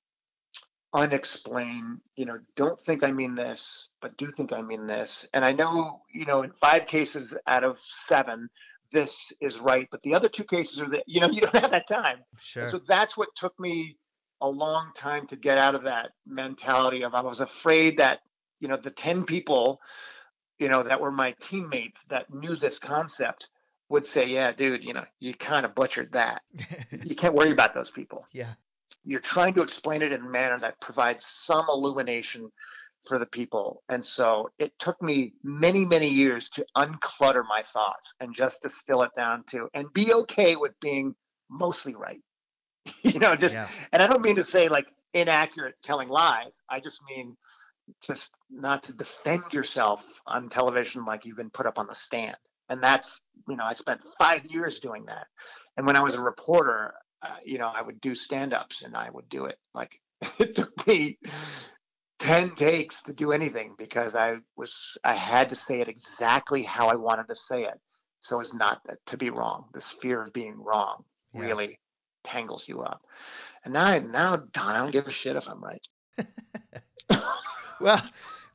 [0.94, 5.28] unexplain, you know, don't think I mean this, but do think I mean this.
[5.34, 8.48] And I know, you know, in five cases out of seven,
[8.92, 11.72] this is right, but the other two cases are that, you know, you don't have
[11.72, 12.18] that time.
[12.40, 12.68] Sure.
[12.68, 13.96] so that's what took me
[14.40, 18.20] a long time to get out of that mentality of I was afraid that
[18.60, 19.80] you know the 10 people
[20.58, 23.48] you know that were my teammates that knew this concept
[23.88, 26.42] would say yeah dude you know you kind of butchered that
[26.90, 28.54] you can't worry about those people yeah
[29.04, 32.50] you're trying to explain it in a manner that provides some illumination
[33.06, 38.14] for the people and so it took me many many years to unclutter my thoughts
[38.20, 41.14] and just distill it down to and be okay with being
[41.50, 42.20] mostly right
[43.02, 43.68] you know, just yeah.
[43.92, 46.60] and I don't mean to say like inaccurate telling lies.
[46.68, 47.36] I just mean
[48.02, 52.36] just not to defend yourself on television like you've been put up on the stand.
[52.70, 55.26] And that's, you know, I spent five years doing that.
[55.76, 58.96] And when I was a reporter, uh, you know, I would do stand ups and
[58.96, 60.00] I would do it like
[60.38, 61.18] it took me
[62.18, 66.88] 10 takes to do anything because I was, I had to say it exactly how
[66.88, 67.80] I wanted to say it.
[68.20, 69.66] So as not to be wrong.
[69.74, 71.42] This fear of being wrong yeah.
[71.42, 71.78] really
[72.22, 73.02] tangles you up.
[73.64, 75.86] And now, now, Don, I don't give a shit if I'm right.
[77.80, 78.02] well,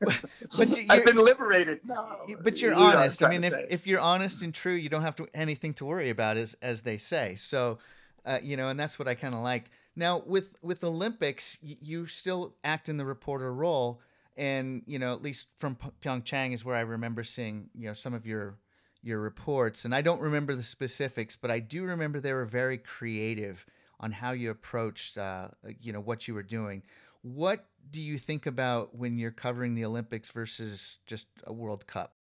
[0.00, 1.80] but I've been liberated.
[1.84, 3.22] No, but you're honest.
[3.22, 6.08] I mean, if, if you're honest and true, you don't have to anything to worry
[6.08, 7.36] about, as as they say.
[7.36, 7.78] So,
[8.24, 9.70] uh, you know, and that's what I kind of liked.
[9.96, 14.00] Now, with with Olympics, you, you still act in the reporter role,
[14.36, 18.14] and you know, at least from Pyeongchang is where I remember seeing you know some
[18.14, 18.58] of your
[19.02, 22.78] your reports, and I don't remember the specifics, but I do remember they were very
[22.78, 23.64] creative
[23.98, 25.48] on how you approached, uh,
[25.80, 26.82] you know, what you were doing.
[27.22, 32.14] What do you think about when you're covering the Olympics versus just a World Cup?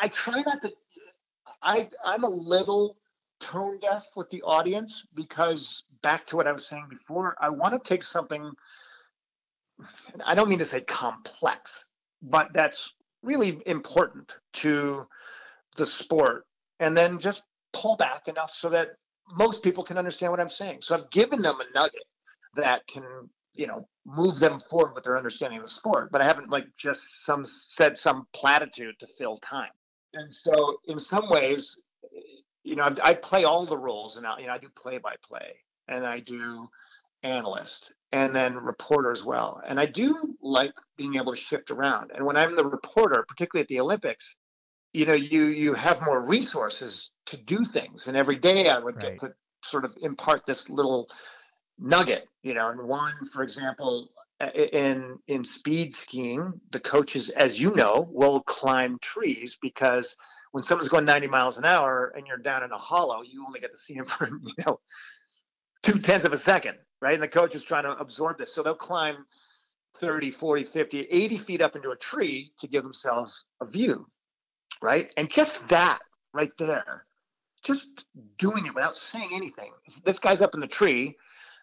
[0.00, 0.72] I try not to.
[1.62, 2.96] I I'm a little
[3.40, 7.72] tone deaf with the audience because back to what I was saying before, I want
[7.72, 8.50] to take something.
[10.24, 11.86] I don't mean to say complex,
[12.22, 15.06] but that's really important to
[15.76, 16.46] the sport
[16.78, 18.90] and then just pull back enough so that
[19.32, 20.78] most people can understand what I'm saying.
[20.82, 22.02] So I've given them a nugget
[22.56, 23.04] that can,
[23.54, 26.66] you know, move them forward with their understanding of the sport, but I haven't like
[26.76, 29.70] just some said some platitude to fill time.
[30.14, 31.76] And so in some ways,
[32.70, 34.98] you know, I, I play all the roles and I, you know, I do play
[34.98, 35.54] by play
[35.88, 36.68] and I do
[37.22, 39.60] analyst and then reporter as well.
[39.66, 42.12] And I do like being able to shift around.
[42.14, 44.36] And when I'm the reporter, particularly at the Olympics,
[44.92, 48.96] you know you you have more resources to do things and every day i would
[48.96, 49.12] right.
[49.12, 51.08] get to sort of impart this little
[51.78, 54.08] nugget you know and one for example
[54.72, 60.16] in in speed skiing the coaches as you know will climb trees because
[60.52, 63.60] when someone's going 90 miles an hour and you're down in a hollow you only
[63.60, 64.80] get to see them for you know
[65.82, 68.62] two tenths of a second right and the coach is trying to absorb this so
[68.62, 69.24] they'll climb
[69.96, 74.06] 30 40 50 80 feet up into a tree to give themselves a view
[74.82, 75.12] right?
[75.16, 75.98] And just that
[76.32, 77.04] right there,
[77.62, 78.06] just
[78.38, 79.70] doing it without saying anything.
[80.04, 81.16] This guy's up in the tree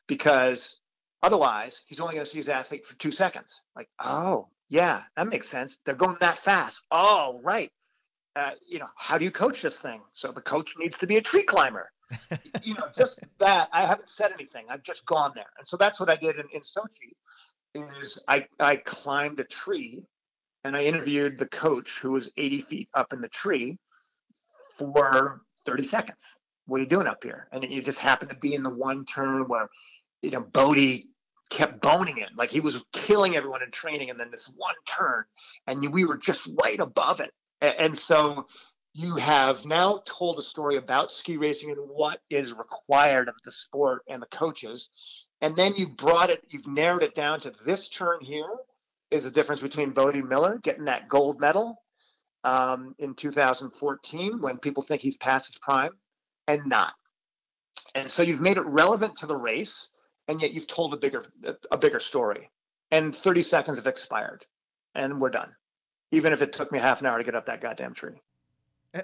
[0.07, 0.79] because
[1.23, 3.61] otherwise he's only going to see his athlete for two seconds.
[3.75, 5.77] Like, oh, Yeah, that makes sense.
[5.85, 6.83] They're going that fast.
[6.91, 7.71] Oh, right.
[8.38, 9.99] Uh, you know, how do you coach this thing?
[10.13, 11.91] So the coach needs to be a tree climber.
[12.61, 13.67] you know, just that.
[13.73, 14.65] I haven't said anything.
[14.69, 17.15] I've just gone there, and so that's what I did in, in Sochi.
[17.73, 20.03] Is I I climbed a tree,
[20.63, 23.79] and I interviewed the coach who was 80 feet up in the tree
[24.77, 26.35] for 30 seconds.
[26.67, 27.47] What are you doing up here?
[27.51, 29.67] And you just happened to be in the one turn where,
[30.21, 31.01] you know, Bode
[31.49, 32.29] kept boning it.
[32.35, 34.11] Like he was killing everyone in training.
[34.11, 35.23] And then this one turn,
[35.65, 37.31] and we were just right above it.
[37.62, 38.47] And so
[38.93, 43.51] you have now told a story about ski racing and what is required of the
[43.51, 44.89] sport and the coaches.
[45.41, 48.49] And then you've brought it, you've narrowed it down to this turn here
[49.12, 51.84] is the difference between Bode Miller getting that gold medal
[52.43, 55.91] um, in 2014 when people think he's past his prime
[56.47, 56.93] and not.
[57.95, 59.89] And so you've made it relevant to the race,
[60.28, 61.26] and yet you've told a bigger
[61.72, 62.49] a bigger story.
[62.91, 64.45] And 30 seconds have expired,
[64.95, 65.51] and we're done.
[66.12, 68.22] Even if it took me half an hour to get up that goddamn tree.
[68.93, 69.01] Eh,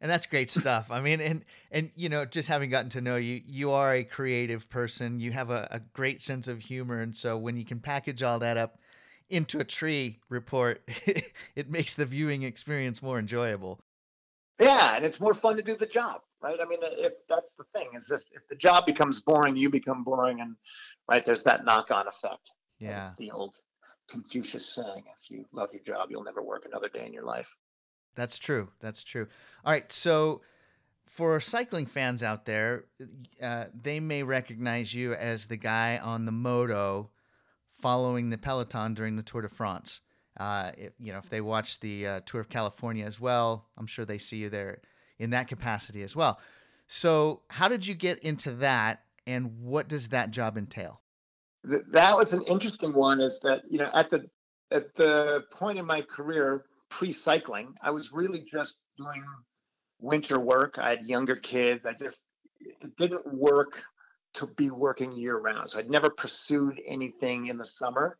[0.00, 0.90] and that's great stuff.
[0.90, 4.04] I mean, and and you know, just having gotten to know you, you are a
[4.04, 5.20] creative person.
[5.20, 8.38] You have a, a great sense of humor, and so when you can package all
[8.40, 8.78] that up
[9.28, 10.82] into a tree report,
[11.56, 13.80] it makes the viewing experience more enjoyable.
[14.60, 16.58] Yeah, and it's more fun to do the job, right?
[16.60, 19.68] I mean, uh, if that's the thing, is if, if the job becomes boring, you
[19.68, 20.54] become boring, and
[21.08, 22.52] right there's that knock-on effect.
[22.78, 23.56] Yeah, it's the old
[24.08, 27.56] Confucius saying: "If you love your job, you'll never work another day in your life."
[28.14, 28.70] That's true.
[28.80, 29.26] That's true.
[29.64, 30.42] All right, so
[31.06, 32.86] for cycling fans out there,
[33.42, 37.10] uh, they may recognize you as the guy on the moto
[37.70, 40.00] following the peloton during the Tour de France.
[40.38, 43.86] Uh, it, you know, if they watch the uh, Tour of California as well, I'm
[43.86, 44.80] sure they see you there
[45.18, 46.40] in that capacity as well.
[46.86, 51.00] So, how did you get into that, and what does that job entail?
[51.64, 53.20] That was an interesting one.
[53.20, 54.26] Is that you know at the
[54.70, 59.24] at the point in my career pre-cycling, I was really just doing
[60.00, 60.78] winter work.
[60.78, 61.86] I had younger kids.
[61.86, 62.20] I just
[62.60, 63.82] it didn't work
[64.34, 65.70] to be working year round.
[65.70, 68.18] So I'd never pursued anything in the summer.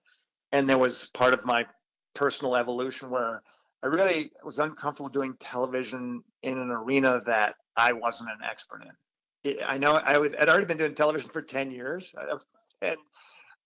[0.53, 1.67] And there was part of my
[2.15, 3.43] personal evolution where
[3.83, 9.57] I really was uncomfortable doing television in an arena that I wasn't an expert in.
[9.67, 12.15] I know I was I'd already been doing television for 10 years
[12.81, 12.97] and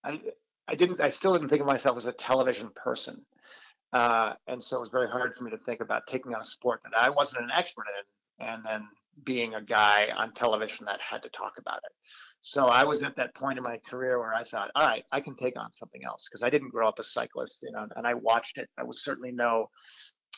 [0.05, 0.21] I
[0.67, 3.25] I didn't I still didn't think of myself as a television person.
[3.93, 6.45] Uh, and so it was very hard for me to think about taking on a
[6.45, 8.87] sport that I wasn't an expert in and then
[9.25, 11.93] being a guy on television that had to talk about it.
[12.43, 15.21] So I was at that point in my career where I thought, all right, I
[15.21, 18.07] can take on something else because I didn't grow up a cyclist, you know, and
[18.07, 18.69] I watched it.
[18.79, 19.71] I was certainly no,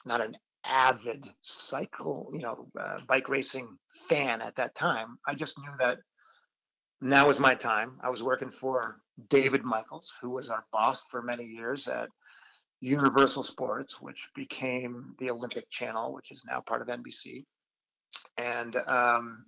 [0.06, 3.68] not an avid cycle, you know, uh, bike racing
[4.08, 5.18] fan at that time.
[5.26, 5.98] I just knew that
[7.00, 7.98] now was my time.
[8.02, 12.08] I was working for David Michaels, who was our boss for many years at
[12.80, 17.44] Universal Sports, which became the Olympic Channel, which is now part of NBC.
[18.36, 19.44] And um,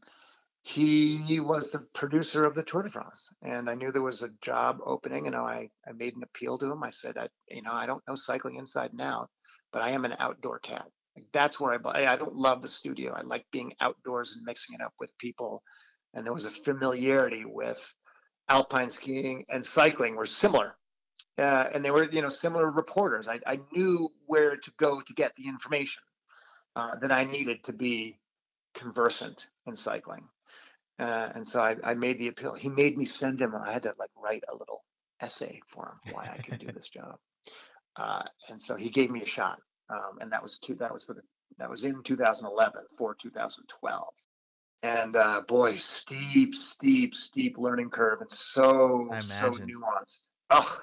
[0.62, 4.30] he was the producer of the Tour de France, and I knew there was a
[4.40, 5.26] job opening.
[5.26, 6.82] And I, I made an appeal to him.
[6.82, 9.28] I said, I, you know, I don't know cycling inside and out,
[9.72, 10.86] but I am an outdoor cat.
[11.16, 13.12] Like that's where I, I don't love the studio.
[13.12, 15.62] I like being outdoors and mixing it up with people.
[16.14, 17.82] And there was a familiarity with
[18.48, 20.76] alpine skiing and cycling were similar.
[21.38, 23.26] Uh, and they were, you know, similar reporters.
[23.26, 26.02] I, I knew where to go to get the information
[26.76, 28.18] uh, that I needed to be
[28.74, 30.24] conversant in cycling.
[30.98, 32.52] Uh, and so I, I, made the appeal.
[32.52, 33.54] He made me send him.
[33.54, 34.84] I had to like write a little
[35.20, 37.16] essay for him why I could do this job.
[37.96, 39.58] Uh, and so he gave me a shot.
[39.90, 40.74] Um, and that was two.
[40.74, 41.22] That was for the.
[41.58, 44.14] That was in 2011 for 2012.
[44.82, 50.20] And uh, boy, steep, steep, steep learning curve, and so so nuanced.
[50.50, 50.78] Oh,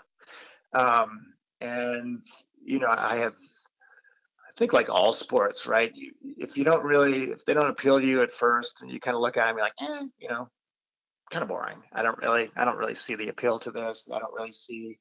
[0.73, 2.23] um, and
[2.63, 3.35] you know, I have
[4.47, 5.91] I think like all sports, right?
[5.93, 8.99] You, if you don't really, if they don't appeal to you at first, and you
[8.99, 10.49] kind of look at them, you're like, eh, you know,
[11.29, 11.81] kind of boring.
[11.93, 14.07] I don't really, I don't really see the appeal to this.
[14.13, 14.97] I don't really see,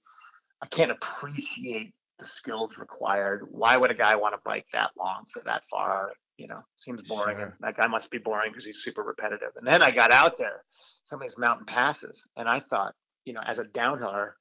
[0.61, 3.47] I can't appreciate the skills required.
[3.51, 6.13] Why would a guy want to bike that long for that far?
[6.37, 7.39] You know, seems boring.
[7.39, 7.47] Sure.
[7.47, 9.51] And that guy must be boring because he's super repetitive.
[9.57, 10.63] And then I got out there,
[11.05, 12.95] some of these mountain passes, and I thought,
[13.25, 14.33] you know, as a downhiller,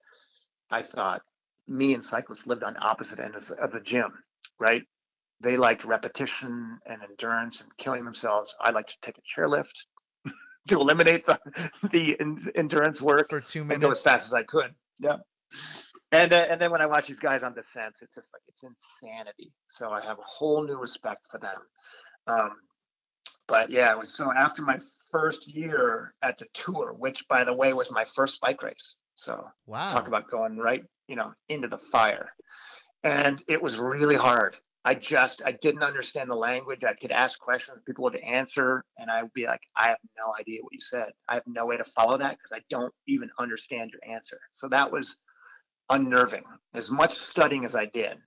[0.69, 1.21] I thought
[1.67, 4.11] me and cyclists lived on opposite ends of the gym,
[4.59, 4.83] right?
[5.41, 8.55] they liked repetition and endurance and killing themselves.
[8.59, 9.85] I like to take a chairlift
[10.67, 11.39] to eliminate the
[11.91, 12.17] the
[12.55, 14.73] endurance work for two minutes and go as fast as I could.
[14.99, 15.17] Yeah.
[16.11, 18.63] And uh, and then when I watch these guys on descents, it's just like it's
[18.63, 19.51] insanity.
[19.67, 21.57] So I have a whole new respect for them.
[22.27, 22.51] Um,
[23.47, 24.79] but yeah, it was so after my
[25.11, 28.95] first year at the tour, which by the way was my first bike race.
[29.15, 32.29] So wow, talk about going right, you know, into the fire
[33.03, 34.57] and it was really hard.
[34.85, 36.83] I just I didn't understand the language.
[36.83, 40.33] I could ask questions, people would answer, and I would be like, I have no
[40.39, 41.11] idea what you said.
[41.27, 44.39] I have no way to follow that because I don't even understand your answer.
[44.53, 45.17] So that was
[45.89, 46.43] unnerving.
[46.73, 48.17] As much studying as I did,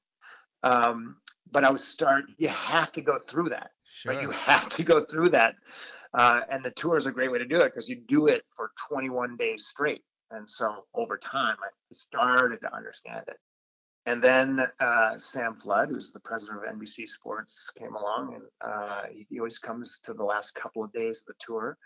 [0.63, 1.17] um,
[1.53, 2.25] but I was start.
[2.39, 3.71] You have to go through that.
[3.85, 4.13] Sure.
[4.13, 4.23] Right?
[4.23, 5.57] You have to go through that,
[6.15, 8.45] uh, and the tour is a great way to do it because you do it
[8.57, 10.03] for 21 days straight.
[10.31, 13.37] And so over time, I started to understand it.
[14.07, 19.03] And then uh, Sam Flood, who's the president of NBC Sports, came along, and uh,
[19.13, 21.77] he, he always comes to the last couple of days of the tour.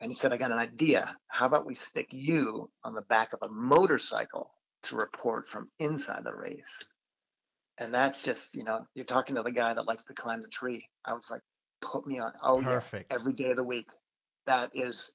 [0.00, 1.14] And he said, "I got an idea.
[1.28, 4.52] How about we stick you on the back of a motorcycle
[4.84, 6.84] to report from inside the race?"
[7.78, 10.48] And that's just, you know, you're talking to the guy that likes to climb the
[10.48, 10.86] tree.
[11.04, 11.42] I was like,
[11.80, 12.32] "Put me on.
[12.42, 13.10] Oh Perfect.
[13.10, 13.88] yeah, every day of the week.
[14.46, 15.12] That is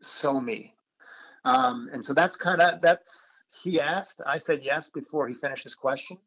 [0.00, 0.74] so me."
[1.44, 4.20] Um, and so that's kind of that's he asked.
[4.26, 6.18] I said yes before he finished his question,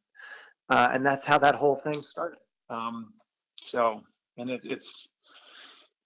[0.69, 2.39] uh, and that's how that whole thing started.
[2.69, 3.13] Um,
[3.61, 4.03] so,
[4.37, 5.09] and it, it's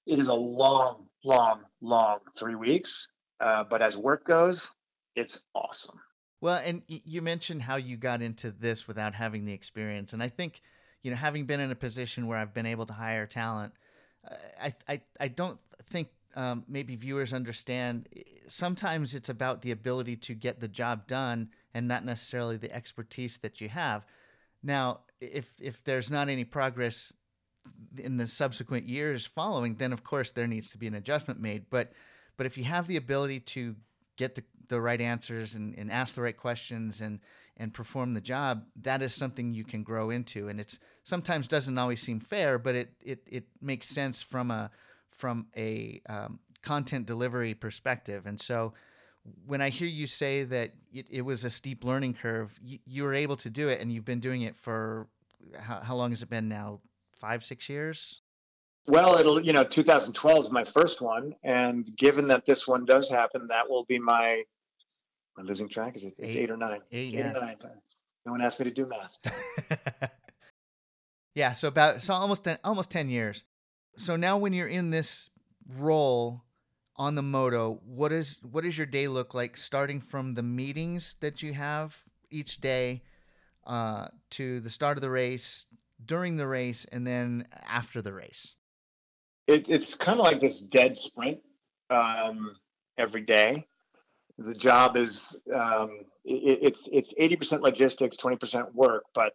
[0.06, 3.08] it is a long, long, long three weeks.
[3.40, 4.72] Uh, but as work goes,
[5.16, 6.00] it's awesome.
[6.42, 10.30] Well, and you mentioned how you got into this without having the experience, and I
[10.30, 10.62] think
[11.04, 13.74] you know having been in a position where I've been able to hire talent,
[14.60, 15.60] I I, I don't
[15.92, 18.10] think um, maybe viewers understand
[18.48, 23.38] sometimes it's about the ability to get the job done and not necessarily the expertise
[23.39, 24.06] that you have.
[24.64, 27.14] Now, if if there's not any progress
[27.98, 31.66] in the subsequent years following, then of course there needs to be an adjustment made.
[31.70, 31.92] But
[32.36, 33.76] but if you have the ability to
[34.18, 37.19] get the, the right answers and, and ask the right questions and
[37.57, 40.47] and perform the job, that is something you can grow into.
[40.47, 44.72] And it's sometimes doesn't always seem fair, but it it, it makes sense from a
[45.11, 48.26] from a um, content delivery perspective.
[48.26, 48.74] And so
[49.45, 53.03] when I hear you say that it, it was a steep learning curve, you, you,
[53.03, 55.07] were able to do it and you've been doing it for
[55.59, 56.80] how, how long has it been now?
[57.13, 58.22] Five, six years?
[58.88, 61.36] Well, it'll, you know, 2012 is my first one.
[61.43, 64.43] And given that this one does happen, that will be my,
[65.38, 65.96] my losing track.
[65.96, 66.82] Is it, it's eight, eight or nine?
[66.92, 67.32] Eight, yeah.
[67.32, 67.58] or nine.
[68.26, 69.18] No one asked me to do math.
[71.36, 71.54] yeah.
[71.54, 73.44] So about, so almost, ten, almost 10 years
[73.98, 75.30] so now when you're in this
[75.78, 76.44] role
[76.96, 81.16] on the moto, what is what does your day look like starting from the meetings
[81.20, 83.04] that you have each day
[83.66, 85.66] uh, to the start of the race,
[86.04, 88.56] during the race, and then after the race?
[89.48, 91.40] It, it's kind of like this dead sprint
[91.90, 92.56] um,
[92.98, 93.68] every day.
[94.44, 99.34] The job is um, it, it's it's eighty percent logistics, twenty percent work, but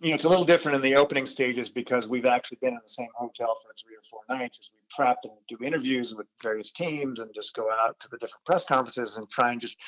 [0.00, 2.80] you know, it's a little different in the opening stages because we've actually been in
[2.82, 6.26] the same hotel for three or four nights as we prep and do interviews with
[6.42, 9.78] various teams and just go out to the different press conferences and try and just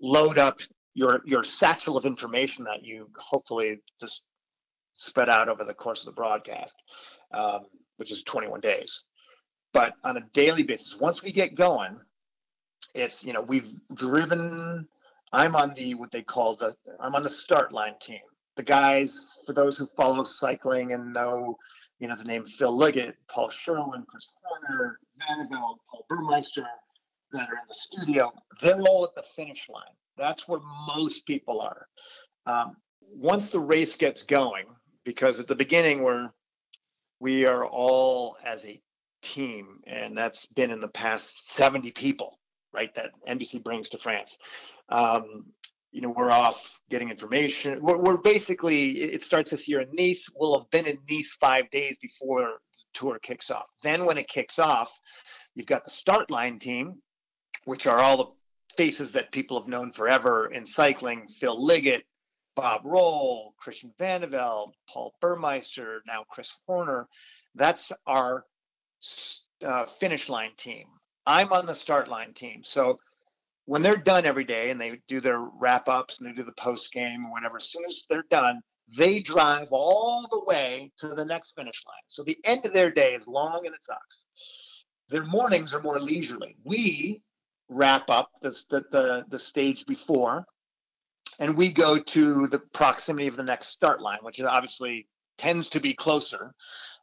[0.00, 0.60] load up
[0.94, 4.24] your your satchel of information that you hopefully just
[4.94, 6.76] spread out over the course of the broadcast,
[7.32, 7.66] um,
[7.96, 9.04] which is 21 days.
[9.72, 12.00] But on a daily basis, once we get going,
[12.98, 14.86] it's you know we've driven.
[15.32, 18.20] I'm on the what they call the I'm on the start line team
[18.58, 21.56] the guys, for those who follow cycling and know,
[22.00, 26.66] you know, the name Phil Liggett, Paul Sherwen, Chris Horner, Vande Velde, Paul Burmeister,
[27.30, 29.94] that are in the studio, they're all at the finish line.
[30.16, 31.86] That's where most people are.
[32.46, 34.66] Um, once the race gets going,
[35.04, 36.30] because at the beginning we're
[37.20, 38.80] we are all as a
[39.22, 42.38] team, and that's been in the past 70 people,
[42.72, 42.94] right?
[42.94, 44.38] That NBC brings to France.
[44.88, 45.46] Um,
[45.90, 47.80] you know, we're off getting information.
[47.80, 50.28] We're, we're basically, it starts this year in Nice.
[50.34, 53.66] We'll have been in Nice five days before the tour kicks off.
[53.82, 54.92] Then, when it kicks off,
[55.54, 57.00] you've got the start line team,
[57.64, 62.04] which are all the faces that people have known forever in cycling Phil Liggett,
[62.54, 67.08] Bob Roll, Christian Vande Velde, Paul Burmeister, now Chris Horner.
[67.54, 68.44] That's our
[69.64, 70.86] uh, finish line team.
[71.28, 72.62] I'm on the start line team.
[72.64, 72.98] So
[73.66, 76.52] when they're done every day and they do their wrap ups and they do the
[76.52, 78.62] post game or whatever, as soon as they're done,
[78.96, 81.96] they drive all the way to the next finish line.
[82.08, 84.24] So the end of their day is long and it sucks.
[85.10, 86.56] Their mornings are more leisurely.
[86.64, 87.20] We
[87.68, 90.46] wrap up the, the, the, the stage before
[91.38, 95.06] and we go to the proximity of the next start line, which is obviously
[95.36, 96.54] tends to be closer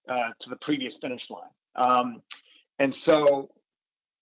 [0.09, 1.43] uh, to the previous finish line.
[1.75, 2.23] Um,
[2.79, 3.51] and so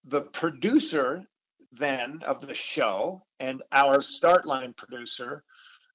[0.05, 1.23] the producer
[1.71, 5.43] then of the show and our start line producer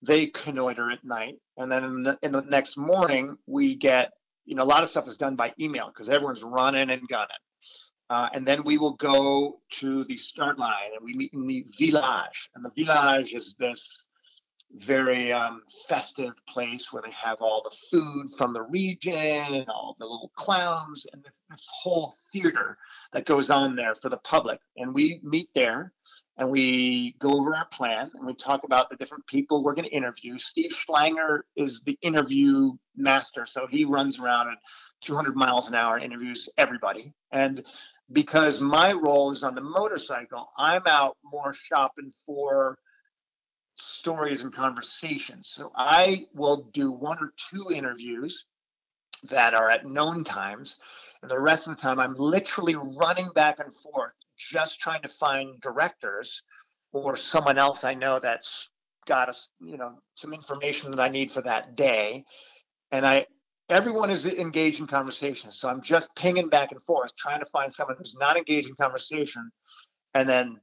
[0.03, 1.35] they connoiter at night.
[1.57, 4.13] And then in the, in the next morning we get
[4.45, 7.37] you know a lot of stuff is done by email because everyone's running and gunning.
[8.11, 11.67] Uh, and then we will go to the start line and we meet in the
[11.79, 12.49] village.
[12.55, 14.07] And the village is this
[14.75, 19.97] very um, festive place where they have all the food from the region and all
[19.99, 22.77] the little clowns and this, this whole theater
[23.13, 24.61] that goes on there for the public.
[24.77, 25.93] And we meet there
[26.37, 29.89] and we go over our plan and we talk about the different people we're going
[29.89, 30.39] to interview.
[30.39, 34.59] Steve Schlanger is the interview master, so he runs around at
[35.05, 37.13] 200 miles an hour and interviews everybody.
[37.33, 37.65] And
[38.13, 42.79] because my role is on the motorcycle, I'm out more shopping for
[43.81, 45.49] stories and conversations.
[45.49, 48.47] So I will do one or two interviews
[49.25, 50.79] that are at known times.
[51.23, 55.09] And the rest of the time, I'm literally running back and forth, just trying to
[55.09, 56.43] find directors
[56.93, 58.71] or someone else I know that's
[59.07, 62.25] got us, you know, some information that I need for that day.
[62.93, 63.27] And I,
[63.69, 65.51] everyone is engaged in conversation.
[65.51, 68.77] So I'm just pinging back and forth, trying to find someone who's not engaged in
[68.77, 69.51] conversation
[70.15, 70.61] and then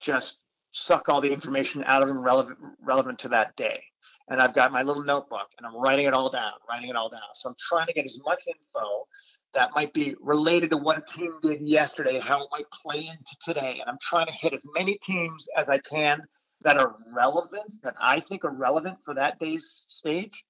[0.00, 0.38] just
[0.72, 3.82] suck all the information out of them relevant relevant to that day.
[4.28, 7.10] And I've got my little notebook and I'm writing it all down, writing it all
[7.10, 7.20] down.
[7.34, 9.06] So I'm trying to get as much info
[9.52, 13.36] that might be related to what a team did yesterday, how it might play into
[13.44, 13.78] today.
[13.80, 16.22] And I'm trying to hit as many teams as I can
[16.62, 20.44] that are relevant, that I think are relevant for that day's stage.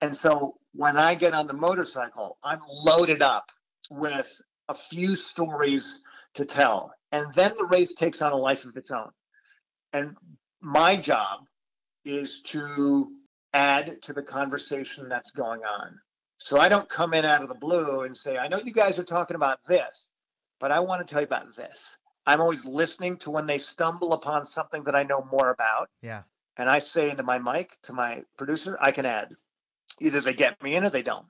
[0.00, 3.50] And so when I get on the motorcycle, I'm loaded up
[3.90, 4.28] with
[4.68, 6.00] a few stories
[6.34, 6.94] to tell.
[7.12, 9.10] And then the race takes on a life of its own.
[9.92, 10.16] And
[10.60, 11.40] my job
[12.04, 13.10] is to
[13.52, 15.98] add to the conversation that's going on.
[16.38, 18.98] So I don't come in out of the blue and say, I know you guys
[18.98, 20.06] are talking about this,
[20.58, 21.98] but I want to tell you about this.
[22.26, 25.90] I'm always listening to when they stumble upon something that I know more about.
[26.02, 26.22] Yeah.
[26.56, 29.34] And I say into my mic, to my producer, I can add.
[30.00, 31.26] Either they get me in or they don't.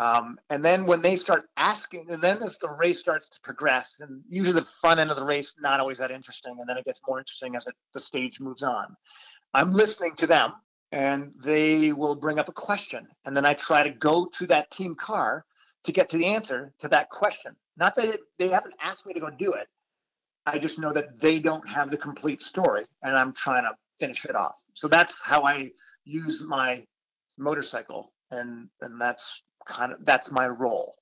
[0.00, 3.96] Um, and then when they start asking, and then as the race starts to progress,
[4.00, 6.86] and usually the front end of the race not always that interesting, and then it
[6.86, 8.96] gets more interesting as it, the stage moves on.
[9.52, 10.54] I'm listening to them,
[10.90, 14.70] and they will bring up a question, and then I try to go to that
[14.70, 15.44] team car
[15.84, 17.54] to get to the answer to that question.
[17.76, 19.68] Not that they haven't asked me to go do it.
[20.46, 24.24] I just know that they don't have the complete story, and I'm trying to finish
[24.24, 24.58] it off.
[24.72, 25.72] So that's how I
[26.06, 26.86] use my
[27.36, 30.96] motorcycle, and and that's kind of that's my role.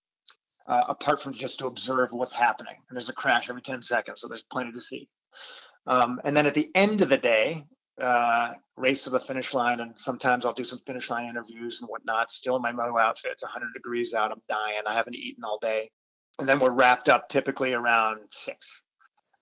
[0.67, 2.75] Uh, apart from just to observe what's happening.
[2.89, 5.09] And there's a crash every 10 seconds, so there's plenty to see.
[5.87, 7.65] Um, and then at the end of the day,
[7.99, 11.89] uh, race to the finish line, and sometimes I'll do some finish line interviews and
[11.89, 12.31] whatnot.
[12.31, 13.33] Still in my moto outfit.
[13.33, 14.31] It's 100 degrees out.
[14.31, 14.83] I'm dying.
[14.87, 15.91] I haven't eaten all day.
[16.39, 18.83] And then we're wrapped up typically around six.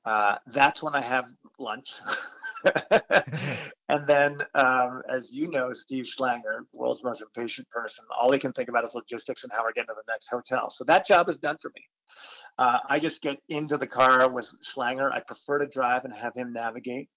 [0.05, 1.27] Uh, that's when I have
[1.59, 1.91] lunch.
[3.88, 8.52] and then, um, as you know, Steve Schlanger, world's most impatient person, all he can
[8.52, 10.70] think about is logistics and how we're getting to the next hotel.
[10.70, 11.82] So that job is done for me.
[12.59, 15.12] Uh, I just get into the car with Schlanger.
[15.12, 17.09] I prefer to drive and have him navigate.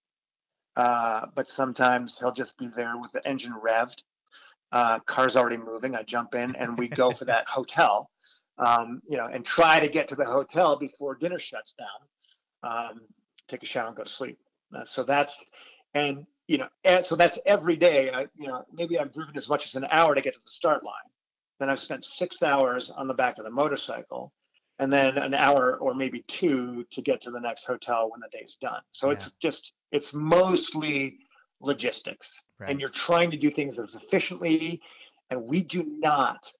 [0.75, 4.03] Uh, but sometimes he'll just be there with the engine revved.
[4.71, 5.95] Uh, car's already moving.
[5.95, 8.09] I jump in and we go for that hotel,
[8.57, 12.71] um, you know, and try to get to the hotel before dinner shuts down.
[12.71, 13.01] Um,
[13.47, 14.37] take a shower and go to sleep.
[14.73, 15.43] Uh, so that's
[15.93, 18.11] and you know and so that's every day.
[18.11, 20.51] I, you know maybe I've driven as much as an hour to get to the
[20.51, 20.93] start line.
[21.59, 24.31] Then I've spent six hours on the back of the motorcycle,
[24.79, 28.29] and then an hour or maybe two to get to the next hotel when the
[28.31, 28.81] day's done.
[28.91, 29.13] So yeah.
[29.13, 31.17] it's just it's mostly
[31.61, 32.69] logistics, right.
[32.69, 34.81] and you're trying to do things as efficiently.
[35.31, 36.51] And we do not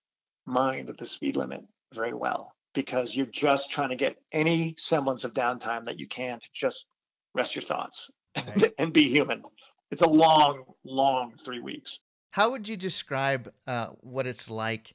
[0.46, 5.34] mind the speed limit very well because you're just trying to get any semblance of
[5.34, 6.86] downtime that you can to just
[7.34, 8.74] rest your thoughts right.
[8.78, 9.44] and be human.
[9.92, 12.00] It's a long, long three weeks.
[12.32, 14.94] How would you describe uh, what it's like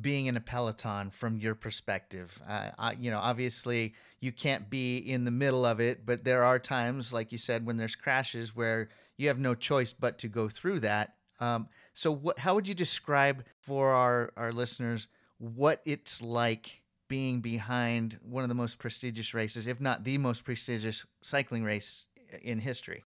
[0.00, 2.40] being in a peloton from your perspective?
[2.48, 6.42] Uh, I, you know, obviously you can't be in the middle of it, but there
[6.42, 10.28] are times, like you said, when there's crashes where you have no choice but to
[10.28, 11.14] go through that.
[11.40, 15.08] Um, so, what, how would you describe for our, our listeners
[15.38, 16.81] what it's like
[17.12, 22.06] being behind one of the most prestigious races, if not the most prestigious cycling race
[22.32, 23.04] uh, in history.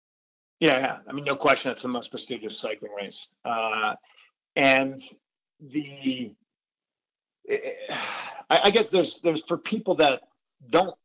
[0.60, 0.98] Yeah, yeah.
[1.08, 3.28] I mean, no question, it's the most prestigious cycling race.
[3.46, 3.94] Uh,
[4.56, 5.00] and
[5.60, 6.34] the,
[7.48, 7.58] eh,
[7.90, 7.96] eh,
[8.50, 10.24] I, I guess there's there's for people that
[10.72, 10.96] don't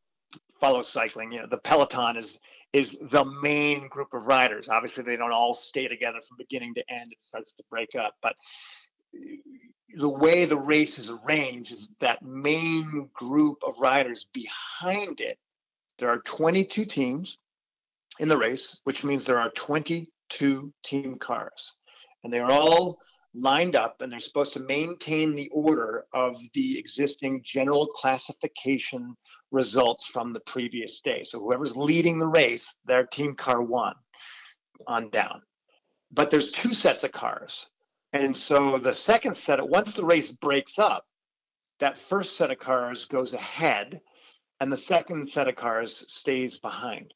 [0.59, 2.41] follow cycling, you know, the peloton is
[2.73, 4.71] is the main group of riders.
[4.71, 7.13] Obviously, they don't all stay together from beginning to end.
[7.13, 8.37] It starts to break up, but
[9.97, 15.39] the way the race is arranged is that main group of riders behind it.
[15.99, 17.39] There are 22 teams
[18.19, 21.73] in the race, which means there are 22 team cars.
[22.23, 22.99] And they're all
[23.35, 29.15] lined up and they're supposed to maintain the order of the existing general classification
[29.51, 31.23] results from the previous day.
[31.23, 33.95] So whoever's leading the race, their team car won
[34.87, 35.43] on down.
[36.13, 37.69] but there's two sets of cars.
[38.17, 41.07] And so the second set, of, once the race breaks up,
[41.81, 44.01] that first set of cars goes ahead
[44.61, 47.13] and the second set of cars stays behind.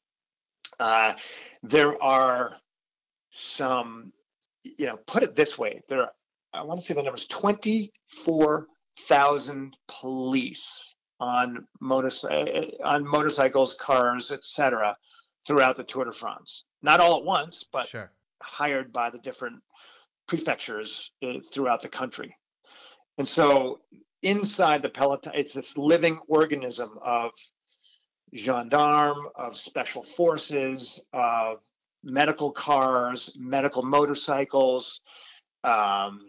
[0.79, 1.15] Uh,
[1.63, 2.55] there are
[3.31, 4.13] some,
[4.63, 6.11] you know, put it this way, there are,
[6.53, 12.11] I want to say the numbers 24,000 police on, motor,
[12.83, 14.95] on motorcycles, cars, etc.,
[15.47, 16.65] throughout the Tour de France.
[16.83, 18.11] Not all at once, but sure.
[18.39, 19.63] hired by the different
[20.31, 22.33] prefectures uh, throughout the country.
[23.17, 23.81] And so
[24.23, 27.31] inside the peloton, it's this living organism of
[28.33, 31.59] gendarme, of special forces, of
[32.01, 35.01] medical cars, medical motorcycles.
[35.65, 36.21] Um,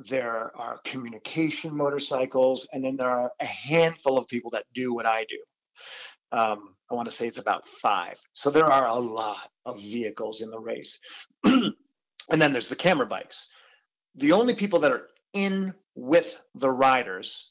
[0.00, 5.06] there are communication motorcycles, and then there are a handful of people that do what
[5.06, 5.38] I do.
[6.36, 8.18] Um, I want to say it's about five.
[8.32, 10.98] So there are a lot of vehicles in the race.
[12.30, 13.48] and then there's the camera bikes.
[14.16, 17.50] The only people that are in with the riders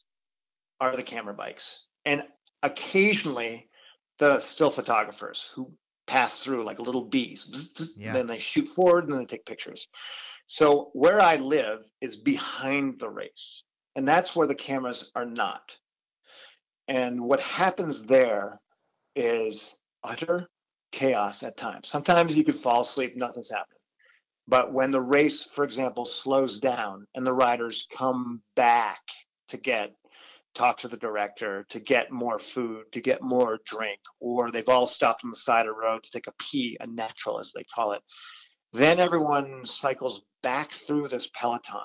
[0.80, 1.86] are the camera bikes.
[2.05, 2.24] And
[2.61, 3.69] occasionally
[4.19, 5.71] the still photographers who
[6.07, 7.93] pass through like little bees.
[7.97, 8.13] Yeah.
[8.13, 9.88] Then they shoot forward and then they take pictures.
[10.47, 13.63] So where I live is behind the race.
[13.95, 15.78] And that's where the cameras are not.
[16.88, 18.59] And what happens there
[19.15, 20.49] is utter
[20.91, 21.88] chaos at times.
[21.88, 23.80] Sometimes you could fall asleep, nothing's happening.
[24.48, 29.02] But when the race, for example, slows down and the riders come back
[29.50, 29.94] to get
[30.54, 34.86] talk to the director, to get more food, to get more drink, or they've all
[34.86, 37.64] stopped on the side of the road to take a pee, a natural as they
[37.74, 38.02] call it.
[38.72, 41.80] Then everyone cycles back through this peloton.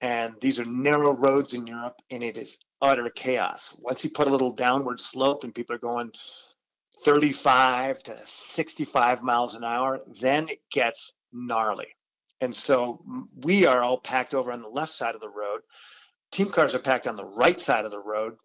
[0.00, 3.74] And these are narrow roads in Europe, and it is utter chaos.
[3.80, 6.10] Once you put a little downward slope and people are going
[7.04, 11.88] 35 to 65 miles an hour, then it gets gnarly.
[12.40, 13.02] And so
[13.42, 15.60] we are all packed over on the left side of the road.
[16.32, 18.36] Team cars are packed on the right side of the road.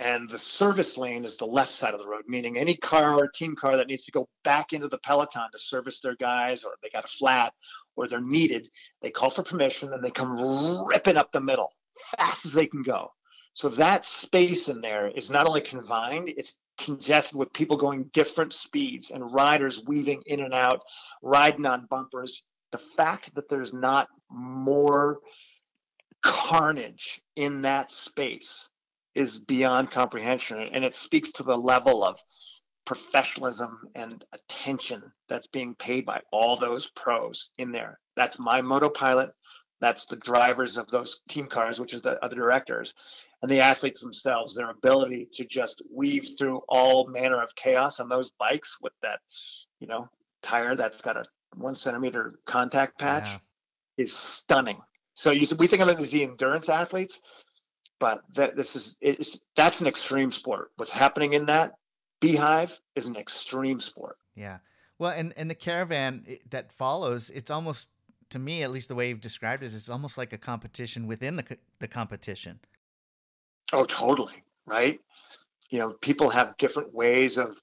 [0.00, 3.28] And the service lane is the left side of the road, meaning any car or
[3.28, 6.72] team car that needs to go back into the peloton to service their guys, or
[6.82, 7.52] they got a flat,
[7.96, 8.68] or they're needed,
[9.02, 11.72] they call for permission and they come ripping up the middle
[12.16, 13.12] fast as they can go.
[13.54, 18.52] So that space in there is not only confined, it's congested with people going different
[18.52, 20.82] speeds and riders weaving in and out,
[21.22, 22.42] riding on bumpers.
[22.72, 25.18] The fact that there's not more
[26.22, 28.68] carnage in that space
[29.14, 30.60] is beyond comprehension.
[30.72, 32.18] And it speaks to the level of
[32.84, 37.98] professionalism and attention that's being paid by all those pros in there.
[38.16, 39.30] That's my moto pilot.
[39.80, 42.94] That's the drivers of those team cars, which is the other directors
[43.42, 48.08] and the athletes themselves, their ability to just weave through all manner of chaos on
[48.08, 49.20] those bikes with that,
[49.80, 50.08] you know,
[50.42, 51.24] tire that's got a
[51.56, 53.38] one centimeter contact patch
[53.96, 54.78] is stunning.
[55.14, 57.20] So you we think of it as the endurance athletes,
[57.98, 60.70] but that this is it's that's an extreme sport.
[60.76, 61.72] What's happening in that
[62.20, 64.16] beehive is an extreme sport.
[64.34, 64.58] Yeah.
[64.98, 67.88] Well, and and the caravan eh, that follows, it's almost
[68.30, 71.06] to me, at least the way you've described it, is it's almost like a competition
[71.06, 72.60] within the the competition.
[73.72, 74.42] Oh, totally.
[74.66, 75.00] Right.
[75.70, 77.60] You know, people have different ways of,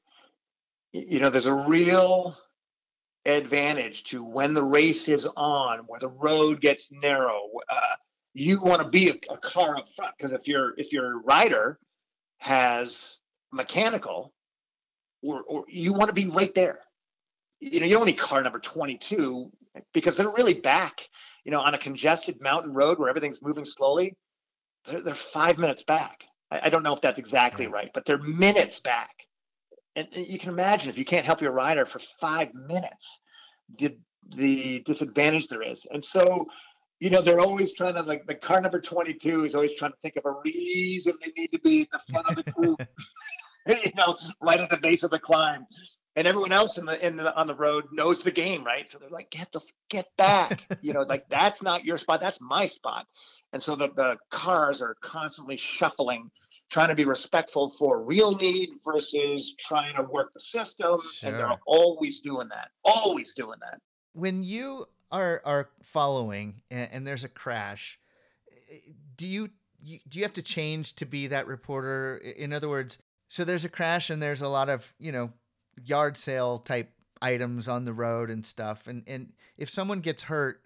[0.92, 2.38] you know, there's a real
[3.26, 7.42] advantage to when the race is on, where the road gets narrow.
[7.70, 7.96] Uh,
[8.34, 11.80] you want to be a, a car up front because if your if your rider
[12.38, 14.34] has mechanical,
[15.24, 16.80] or, or you want to be right there.
[17.60, 19.52] You know, you don't car number 22
[19.94, 21.10] because they're really back.
[21.46, 24.16] You know, on a congested mountain road where everything's moving slowly,
[24.88, 26.24] they're, they're five minutes back.
[26.52, 29.28] I, I, don't know if that's exactly right, but they're minutes back.
[29.96, 33.20] And, and you can imagine if you can't help your rider for five minutes,
[33.80, 33.98] the
[34.36, 35.86] the disadvantage there is.
[35.92, 36.48] And so,
[37.00, 39.98] you know, they're always trying to like the car number 22 is always trying to
[40.02, 42.82] think of a reason they need to be in the front of the group,
[43.68, 45.66] you know, right at the base of the climb.
[46.18, 48.90] And everyone else in the in the on the road knows the game, right?
[48.90, 49.60] So they're like, get the
[49.90, 53.06] get back, you know, like that's not your spot, that's my spot.
[53.52, 56.32] And so the, the cars are constantly shuffling,
[56.70, 61.02] trying to be respectful for real need versus trying to work the system.
[61.14, 61.30] Sure.
[61.30, 63.80] And they're always doing that, always doing that.
[64.14, 68.00] When you are are following and, and there's a crash,
[68.72, 68.78] eh,
[69.18, 69.50] do you,
[69.84, 72.18] you do you have to change to be that reporter?
[72.18, 75.34] In other words, so there's a crash and there's a lot of you know
[75.84, 80.62] yard sale type items on the road and stuff, and and if someone gets hurt,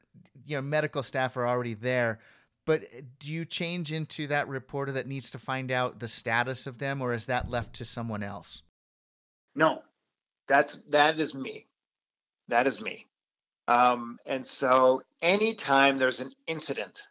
[0.45, 2.19] you know medical staff are already there
[2.69, 2.83] but
[3.17, 7.01] do you change into that reporter that needs to find out the status of them,
[7.01, 8.61] or is that left to someone else?
[9.55, 9.81] No,
[10.47, 11.65] that's that is me.
[12.47, 13.07] That is me.
[13.67, 17.07] Um, and so anytime there's an incident,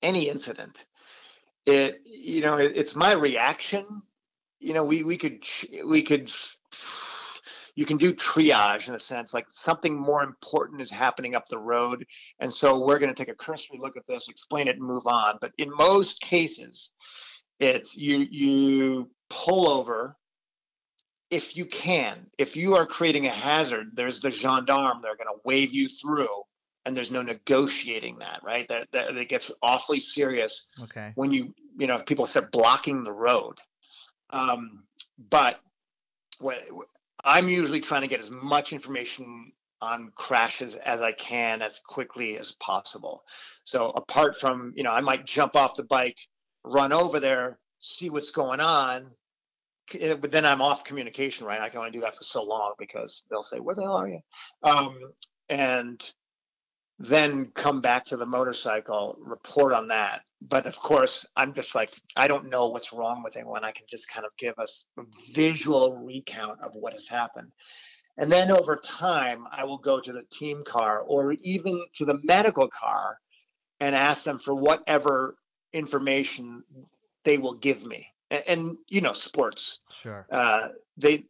[0.00, 0.86] any incident,
[1.66, 3.84] it you know it, it's my reaction.
[4.60, 5.44] You know, we we could
[5.84, 6.30] we could
[7.78, 11.56] you can do triage in a sense like something more important is happening up the
[11.58, 12.04] road
[12.40, 15.06] and so we're going to take a cursory look at this explain it and move
[15.06, 16.90] on but in most cases
[17.60, 20.16] it's you you pull over
[21.30, 25.02] if you can, if you are creating a hazard, there's the gendarme.
[25.02, 26.42] They're going to wave you through,
[26.86, 28.66] and there's no negotiating that, right?
[28.68, 30.64] That that it gets awfully serious.
[30.84, 31.12] Okay.
[31.16, 33.58] When you you know if people start blocking the road,
[34.30, 34.84] um,
[35.30, 35.60] but
[36.38, 36.58] what,
[37.28, 42.38] I'm usually trying to get as much information on crashes as I can as quickly
[42.38, 43.22] as possible.
[43.64, 46.18] So apart from you know I might jump off the bike,
[46.64, 49.10] run over there, see what's going on,
[49.94, 51.60] Eh, but then I'm off communication, right?
[51.60, 54.08] I can only do that for so long because they'll say, "Where the hell are
[54.08, 54.20] you?"
[54.62, 55.12] Um,
[55.48, 56.12] and
[56.98, 60.22] then come back to the motorcycle, report on that.
[60.40, 63.64] But of course, I'm just like, I don't know what's wrong with anyone.
[63.64, 67.52] I can just kind of give us a visual recount of what has happened.
[68.16, 72.18] And then over time, I will go to the team car or even to the
[72.24, 73.16] medical car
[73.80, 75.36] and ask them for whatever
[75.72, 76.64] information
[77.24, 81.24] they will give me and, and you know sports sure uh, they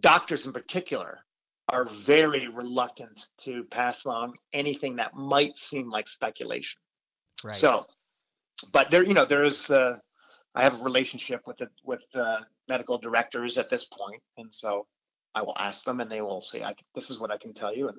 [0.00, 1.20] doctors in particular
[1.68, 6.78] are very reluctant to pass along anything that might seem like speculation.
[7.44, 7.56] Right.
[7.56, 7.86] So
[8.72, 9.98] but there you know there is uh,
[10.54, 14.86] i have a relationship with the with the medical directors at this point and so
[15.34, 17.74] i will ask them and they will say I, this is what i can tell
[17.74, 17.98] you and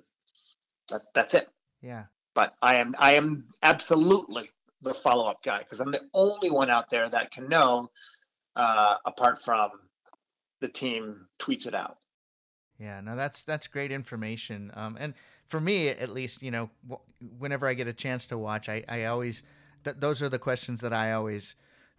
[0.90, 1.50] that, that's it.
[1.82, 2.06] Yeah.
[2.34, 4.50] But i am i am absolutely
[4.82, 7.90] the follow up guy because I'm the only one out there that can know,
[8.56, 9.72] uh, apart from
[10.62, 11.98] the team tweets it out.
[12.80, 14.72] Yeah, no, that's that's great information.
[14.76, 15.14] Um, and
[15.48, 16.70] for me, at least, you know,
[17.40, 19.44] whenever I get a chance to watch, I, I always
[19.84, 21.56] th- those are the questions that I always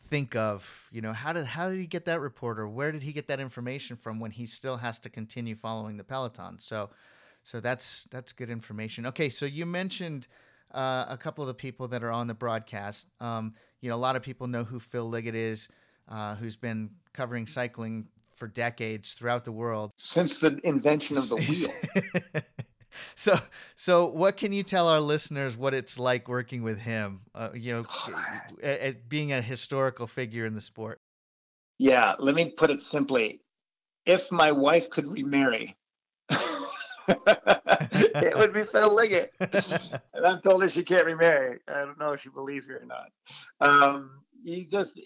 [0.09, 0.89] think of.
[0.93, 2.69] You know, how did how did he get that reporter?
[2.69, 6.05] where did he get that information from when he still has to continue following the
[6.05, 6.59] peloton?
[6.59, 6.91] So,
[7.43, 9.07] so that's that's good information.
[9.07, 10.29] Okay, so you mentioned
[10.73, 13.07] uh, a couple of the people that are on the broadcast.
[13.21, 15.69] Um, you know, a lot of people know who Phil Liggett is,
[16.09, 18.09] uh, who's been covering cycling
[18.39, 21.37] for decades throughout the world since the invention of the
[22.35, 22.43] wheel.
[23.15, 23.39] so,
[23.75, 27.21] so what can you tell our listeners what it's like working with him?
[27.35, 31.01] Uh, you know, being a historical figure in the sport.
[31.79, 33.41] Yeah, let me put it simply:
[34.07, 35.77] if my wife could remarry,
[37.09, 39.33] it would be Phil Liggett.
[39.41, 41.61] and I've told her she can't remarry.
[41.69, 43.11] I don't know if she believes me or not.
[43.61, 45.01] Um, you just,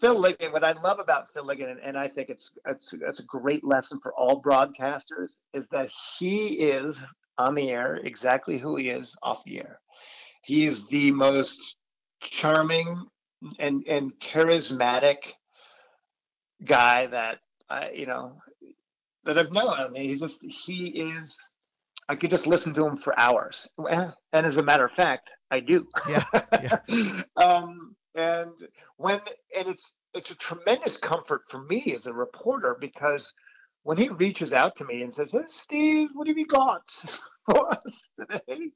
[0.00, 3.20] Phil Liggett, what I love about Phil Liggett, and, and I think it's, it's, it's
[3.20, 7.00] a great lesson for all broadcasters, is that he is
[7.36, 9.80] on the air exactly who he is off the air.
[10.42, 11.76] He is the most
[12.20, 13.06] charming
[13.58, 15.32] and, and charismatic
[16.64, 17.38] guy that
[17.68, 18.40] I, you know,
[19.24, 19.68] that I've known.
[19.68, 21.36] I mean, he's just he is.
[22.08, 25.60] I could just listen to him for hours, and as a matter of fact, I
[25.60, 25.86] do.
[26.08, 26.24] Yeah.
[26.52, 27.20] yeah.
[27.36, 28.52] um, and
[28.96, 29.20] when
[29.56, 33.34] and it's it's a tremendous comfort for me as a reporter because
[33.82, 36.82] when he reaches out to me and says, "Hey, Steve, what have you got
[37.46, 38.70] for us today?"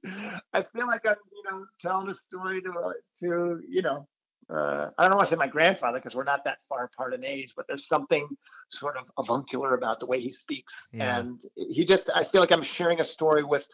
[0.53, 4.07] I feel like I'm, you know, telling a story to to you know
[4.51, 7.25] uh, I don't want to say my grandfather because we're not that far apart in
[7.25, 8.29] age, but there's something
[8.69, 10.89] sort of avuncular about the way he speaks.
[10.93, 11.19] Yeah.
[11.19, 13.67] And he just, I feel like I'm sharing a story with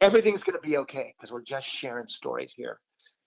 [0.00, 2.80] everything's going to be okay because we're just sharing stories here.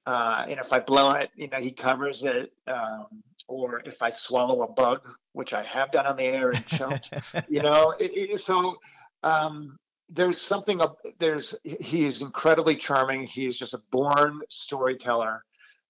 [0.06, 2.52] Uh, and if I blow it, you know, he covers it.
[2.68, 3.08] Um,
[3.48, 7.12] or if I swallow a bug, which I have done on the air and choked,
[7.50, 8.78] you know, it, it, so
[9.24, 9.78] um,
[10.08, 10.80] there's something,
[11.18, 13.24] there's, he is incredibly charming.
[13.24, 15.44] He is just a born storyteller.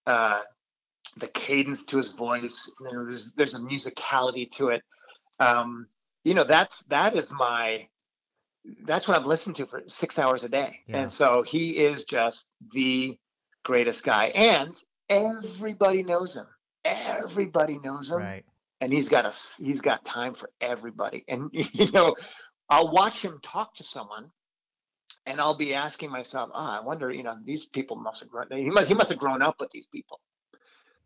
[0.08, 0.42] Uh,
[1.18, 2.70] the cadence to his voice.
[2.80, 4.84] You know, there's there's a musicality to it.
[5.40, 5.88] Um,
[6.24, 7.88] you know, that's that is my
[8.84, 10.82] that's what I've listened to for six hours a day.
[10.88, 11.02] Yeah.
[11.02, 13.18] And so he is just the
[13.64, 14.26] greatest guy.
[14.28, 14.76] And
[15.10, 16.46] everybody knows him.
[16.86, 18.20] Everybody knows him.
[18.20, 18.46] Right.
[18.82, 21.26] And he's got a he's got time for everybody.
[21.28, 22.16] And you know,
[22.70, 24.32] I'll watch him talk to someone
[25.26, 28.48] and I'll be asking myself, oh, I wonder, you know, these people must have grown
[28.52, 30.20] he must he must have grown up with these people.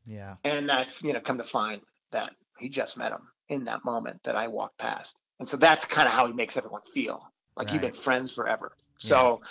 [0.06, 0.36] Yeah.
[0.44, 1.82] And I, you know, come to find
[2.12, 5.16] that he just met him in that moment that I walked past.
[5.40, 7.74] And so that's kind of how he makes everyone feel like right.
[7.74, 8.74] you've been friends forever.
[8.98, 9.48] So, yeah,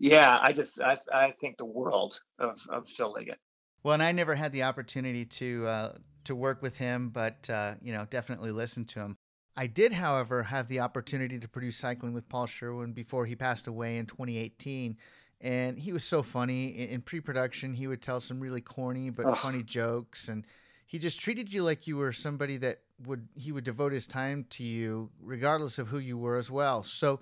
[0.00, 3.38] yeah I just, I, I think the world of, of Phil Liggett.
[3.82, 5.92] Well, and I never had the opportunity to, uh,
[6.24, 9.16] to work with him, but, uh, you know, definitely listen to him.
[9.56, 13.66] I did, however, have the opportunity to produce cycling with Paul Sherwen before he passed
[13.66, 14.96] away in 2018.
[15.40, 16.68] And he was so funny.
[16.68, 20.28] In, pre production, he would tell some really corny but funny jokes.
[20.28, 20.46] And
[20.86, 24.44] he just treated you like you were somebody that would, he would devote his time
[24.50, 26.82] to you, regardless of who you were as well.
[26.82, 27.20] So,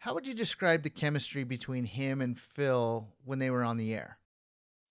[0.00, 3.94] how would you describe the chemistry between him and Phil when they were on the
[3.94, 4.18] air?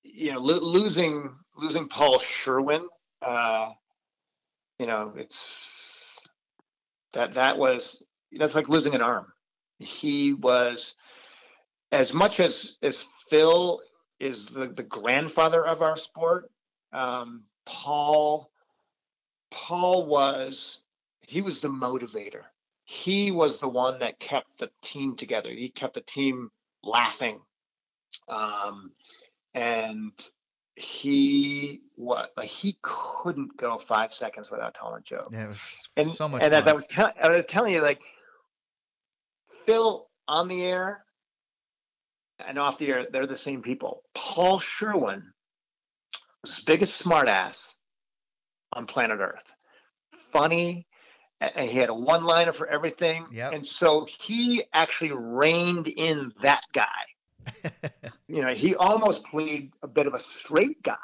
[0.03, 2.85] You know, lo- losing losing Paul Sherwen,
[3.23, 3.71] uh,
[4.77, 6.19] you know, it's
[7.13, 9.25] that that was that's like losing an arm.
[9.79, 10.95] He was
[11.91, 13.81] as much as as Phil
[14.19, 16.51] is the the grandfather of our sport.
[16.93, 18.51] Um, Paul
[19.49, 20.81] Paul was
[21.21, 22.43] he was the motivator
[22.91, 25.51] he was the one that kept the team together.
[25.51, 26.49] He kept the team
[26.81, 27.39] laughing.
[28.27, 28.93] Um,
[29.53, 30.11] and
[30.75, 35.29] he what like he couldn't go five seconds without telling a joke.
[35.31, 36.41] Yeah, it was and, so much.
[36.41, 36.63] And fun.
[36.63, 38.01] as I was, I was telling you, like
[39.67, 41.05] Phil on the air
[42.39, 44.01] and off the air, they're the same people.
[44.15, 45.21] Paul Sherwen
[46.41, 47.75] was the biggest smartass
[48.73, 49.43] on planet Earth.
[50.31, 50.87] Funny,
[51.41, 53.25] and he had a one liner for everything.
[53.31, 53.53] Yep.
[53.53, 56.85] And so he actually reined in that guy.
[58.27, 60.97] you know, he almost played a bit of a straight guy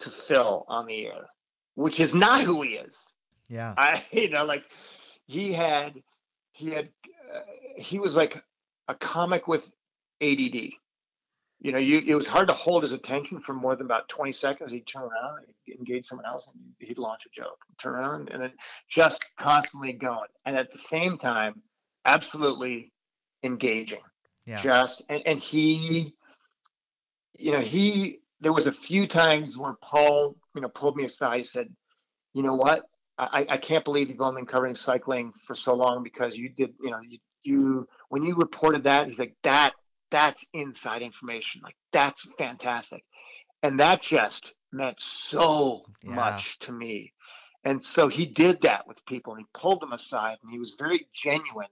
[0.00, 1.26] to Phil on the air,
[1.74, 3.12] which is not who he is.
[3.48, 3.74] Yeah.
[3.76, 4.64] I, you know, like
[5.26, 6.02] he had,
[6.52, 6.90] he had,
[7.34, 7.40] uh,
[7.76, 8.42] he was like
[8.88, 9.70] a comic with
[10.20, 10.70] ADD
[11.64, 14.32] you know, you, it was hard to hold his attention for more than about 20
[14.32, 14.70] seconds.
[14.70, 18.42] He'd turn around, he'd engage someone else, and he'd launch a joke, turn around, and
[18.42, 18.52] then
[18.86, 20.28] just constantly going.
[20.44, 21.62] And at the same time,
[22.04, 22.92] absolutely
[23.42, 24.02] engaging.
[24.44, 24.58] Yeah.
[24.58, 26.14] Just, and, and he,
[27.38, 31.38] you know, he, there was a few times where Paul, you know, pulled me aside.
[31.38, 31.74] He said,
[32.34, 32.84] you know what?
[33.16, 36.74] I, I can't believe you've only been covering cycling for so long because you did,
[36.82, 39.72] you know, you, you when you reported that, he's like, that
[40.14, 41.60] that's inside information.
[41.64, 43.02] Like that's fantastic.
[43.64, 46.12] And that just meant so yeah.
[46.12, 47.12] much to me.
[47.64, 50.76] And so he did that with people and he pulled them aside and he was
[50.78, 51.66] very genuine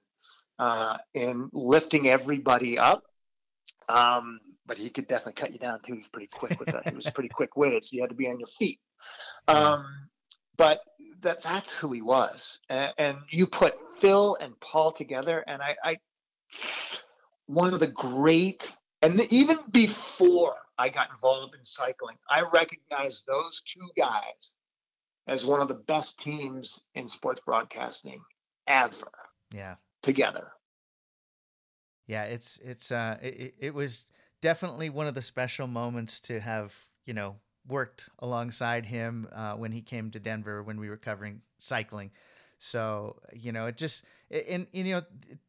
[0.59, 3.05] uh, in lifting everybody up.
[3.89, 5.95] Um, but he could definitely cut you down too.
[5.95, 6.89] He's pretty quick with that.
[6.89, 8.81] he was pretty quick witted, so you had to be on your feet.
[9.47, 9.87] Um,
[10.57, 10.81] but
[11.21, 12.59] that that's who he was.
[12.69, 15.97] And, and, you put Phil and Paul together, and I, I
[17.53, 23.63] one of the great, and even before I got involved in cycling, I recognized those
[23.67, 24.53] two guys
[25.27, 28.21] as one of the best teams in sports broadcasting
[28.67, 29.11] ever.
[29.53, 29.77] Yeah.
[30.03, 30.49] Together.
[32.07, 34.07] Yeah, it's it's uh it, it was
[34.41, 36.77] definitely one of the special moments to have,
[37.07, 37.37] you know,
[37.69, 42.11] worked alongside him uh, when he came to Denver when we were covering cycling.
[42.59, 45.03] So you know, it just and, and, you know,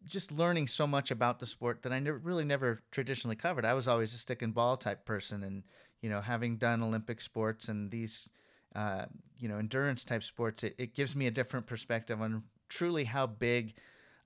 [0.06, 3.66] just learning so much about the sport that I never, really never traditionally covered.
[3.66, 5.64] I was always a stick and ball type person, and
[6.02, 8.30] you know, having done Olympic sports and these,
[8.76, 9.06] uh,
[9.38, 13.26] you know, endurance type sports, it, it gives me a different perspective on truly how
[13.26, 13.74] big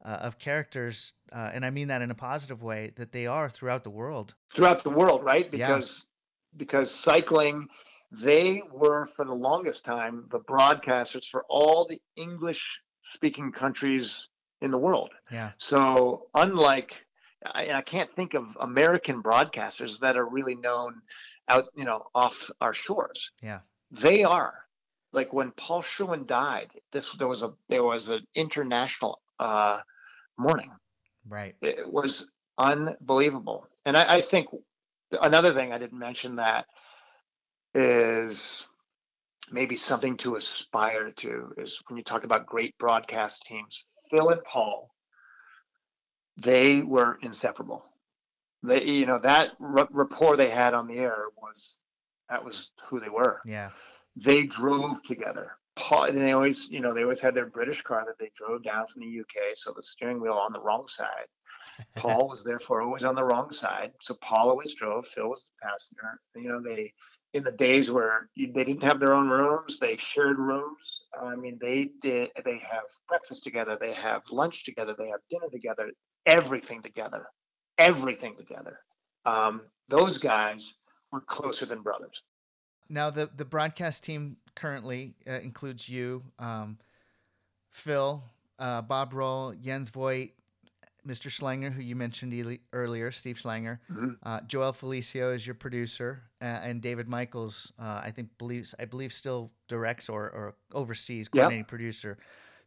[0.04, 3.50] uh, of characters, uh, and I mean that in a positive way, that they are
[3.50, 4.34] throughout the world.
[4.56, 5.50] Throughout the world, right?
[5.50, 6.58] Because yeah.
[6.58, 7.68] because cycling
[8.12, 14.30] they were for the longest time the broadcasters for all the English speaking countries
[14.62, 15.12] in the world.
[15.32, 15.52] Yeah.
[15.58, 17.06] So unlike
[17.46, 21.02] I, I, can't think of American broadcasters that are really known
[21.48, 23.32] out, you know, off our shores.
[23.42, 23.60] Yeah.
[23.92, 24.54] They are.
[25.14, 29.80] Like when Paul Sherwen died, this there was a there was an international uh
[30.38, 30.72] mourning.
[31.28, 31.56] Right.
[31.62, 32.28] It was
[32.58, 33.68] unbelievable.
[33.86, 34.50] And I, I think
[35.22, 36.66] another thing I didn't mention that
[37.74, 38.68] is
[39.52, 44.44] maybe something to aspire to is when you talk about great broadcast teams, Phil and
[44.44, 44.90] Paul,
[46.38, 47.86] they were inseparable.
[48.64, 51.78] They, you know, that r- rapport they had on the air was
[52.30, 53.42] that was who they were.
[53.46, 53.70] Yeah.
[54.16, 55.52] They drove together.
[55.76, 58.64] Paul, and they always, you know, they always had their British car that they drove
[58.64, 61.28] down from the UK, so the steering wheel on the wrong side.
[61.96, 65.06] Paul was therefore always on the wrong side, so Paul always drove.
[65.06, 66.20] Phil was the passenger.
[66.36, 66.94] You know, they
[67.38, 71.02] in the days where they didn't have their own rooms, they shared rooms.
[71.22, 72.32] I mean, they did.
[72.44, 73.78] They have breakfast together.
[73.80, 74.96] They have lunch together.
[74.98, 75.92] They have dinner together.
[76.26, 77.28] Everything together.
[77.78, 78.80] Everything together.
[79.26, 80.74] Um, those guys
[81.12, 82.24] were closer than brothers.
[82.90, 86.80] Now, the the broadcast team currently uh, includes you, um,
[87.72, 88.24] Phil,
[88.58, 90.30] uh, Bob Roll, Jens Voigt,
[91.08, 91.30] Mr.
[91.30, 93.80] Schlanger, who you mentioned earlier, Steve Schlanger.
[93.92, 94.10] Mm-hmm.
[94.24, 98.86] Uh, Joel Felicio is your producer, uh, and David Michaels, uh, I think believes I
[98.86, 101.68] believe still directs or, or oversees coordinating yep.
[101.68, 102.18] producer.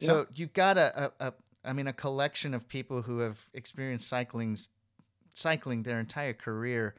[0.00, 1.32] So you've got a, a, a,
[1.62, 4.56] I mean, a collection of people who have experienced cycling,
[5.34, 6.94] cycling their entire career.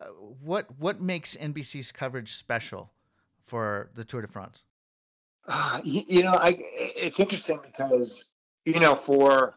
[0.00, 0.06] Uh,
[0.42, 2.92] what what makes NBC's coverage special
[3.42, 4.62] for the Tour de France?
[5.48, 8.24] Uh, you, you know, I it's interesting because
[8.64, 9.56] you know for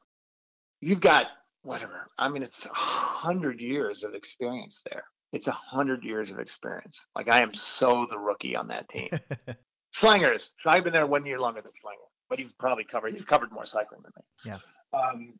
[0.82, 1.28] you've got
[1.64, 2.08] whatever.
[2.18, 5.04] I mean, it's a hundred years of experience there.
[5.32, 7.06] It's a hundred years of experience.
[7.16, 9.10] Like I am so the rookie on that team.
[9.96, 10.50] Schlangers.
[10.60, 13.14] So I've been there one year longer than Schlanger, but he's probably covered.
[13.14, 14.24] He's covered more cycling than me.
[14.46, 15.00] Yeah.
[15.00, 15.34] Um,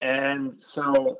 [0.00, 1.18] and so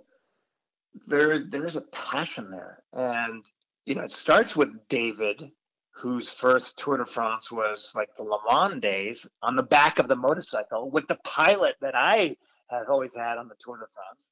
[1.06, 3.44] there, there's a passion there, and
[3.86, 5.50] you know, it starts with David,
[5.90, 10.08] whose first Tour de France was like the Le Mans days on the back of
[10.08, 12.36] the motorcycle with the pilot that I
[12.70, 14.30] have always had on the Tour de France.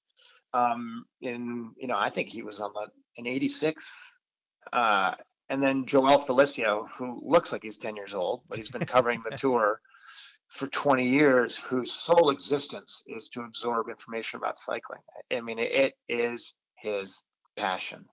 [0.52, 3.86] Um, in you know, I think he was on the in '86,
[4.72, 5.14] uh,
[5.48, 9.22] and then Joel Felicio, who looks like he's 10 years old, but he's been covering
[9.28, 9.80] the tour
[10.48, 15.00] for 20 years, whose sole existence is to absorb information about cycling.
[15.32, 17.22] I mean, it is his
[17.56, 18.04] passion.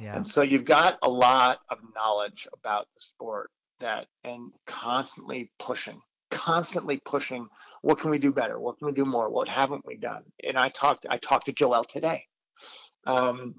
[0.00, 0.16] Yeah.
[0.16, 6.00] And so you've got a lot of knowledge about the sport that and constantly pushing
[6.32, 7.46] constantly pushing
[7.82, 8.58] what can we do better?
[8.58, 9.28] What can we do more?
[9.28, 10.22] What haven't we done?
[10.42, 12.24] And i talked i talked to joel today.
[13.06, 13.56] Um,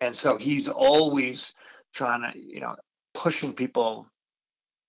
[0.00, 1.54] and so he's always
[1.94, 2.74] trying to you know
[3.14, 4.06] pushing people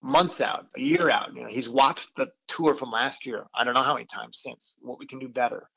[0.01, 1.33] months out a year out.
[1.35, 3.45] You know he's watched the tour from last year.
[3.55, 4.75] I don't know how many times since.
[4.81, 5.69] What we can do better.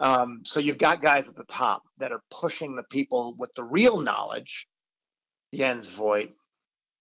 [0.00, 3.64] Um, so you've got guys at the top that are pushing the people with the
[3.64, 4.68] real knowledge.
[5.52, 6.30] Jens voigt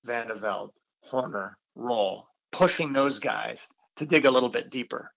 [0.07, 0.71] Vande Velde
[1.03, 3.67] horner roll pushing those guys
[3.97, 5.11] to dig a little bit deeper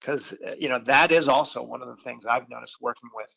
[0.00, 3.32] because uh, you know that is also one of the things I've noticed working with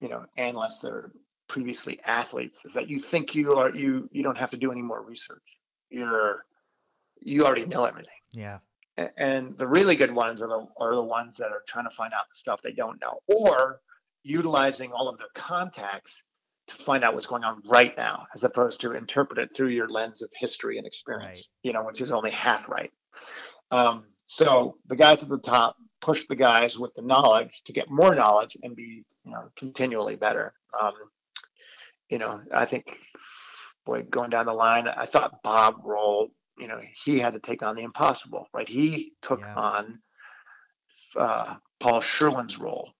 [0.00, 1.12] you know analysts that are
[1.48, 4.82] previously athletes is that you think you are you you don't have to do any
[4.82, 5.58] more research
[5.90, 6.44] you're
[7.20, 8.58] you already know everything yeah
[9.16, 12.12] and the really good ones are the are the ones that are trying to find
[12.12, 13.80] out the stuff they don't know or
[14.24, 16.20] utilizing all of their contacts
[16.66, 19.88] to find out what's going on right now, as opposed to interpret it through your
[19.88, 21.68] lens of history and experience, right.
[21.68, 22.90] you know, which is only half right.
[23.70, 27.90] Um, so the guys at the top push the guys with the knowledge to get
[27.90, 30.52] more knowledge and be, you know, continually better.
[30.80, 30.92] Um,
[32.10, 32.98] you know, I think,
[33.84, 37.62] boy, going down the line, I thought Bob Roll, you know, he had to take
[37.62, 38.68] on the impossible, right?
[38.68, 39.54] He took yeah.
[39.54, 39.98] on
[41.16, 42.90] uh, Paul Sherwen's role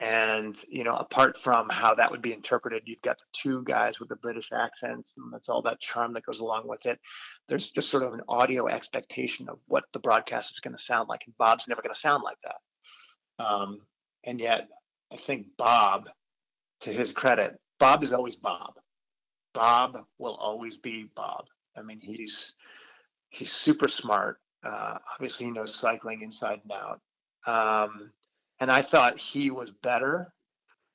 [0.00, 3.98] and you know apart from how that would be interpreted you've got the two guys
[3.98, 7.00] with the british accents and that's all that charm that goes along with it.
[7.48, 11.08] There's just sort of an audio expectation of what the broadcast is going to sound
[11.08, 13.44] like and bob's never going to sound like that.
[13.44, 13.80] Um,
[14.24, 14.68] and yet
[15.12, 16.08] i think bob
[16.80, 18.74] to his credit bob is always bob.
[19.54, 21.46] Bob will always be bob.
[21.76, 22.54] I mean he's
[23.30, 24.38] he's super smart.
[24.64, 27.00] Uh, obviously he knows cycling inside and out.
[27.46, 28.10] Um,
[28.60, 30.32] and I thought he was better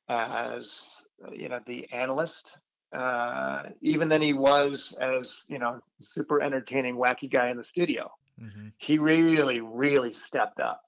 [0.09, 2.57] as you know the analyst
[2.93, 8.11] uh, even than he was as you know super entertaining wacky guy in the studio.
[8.41, 8.69] Mm-hmm.
[8.77, 10.81] He really really stepped up,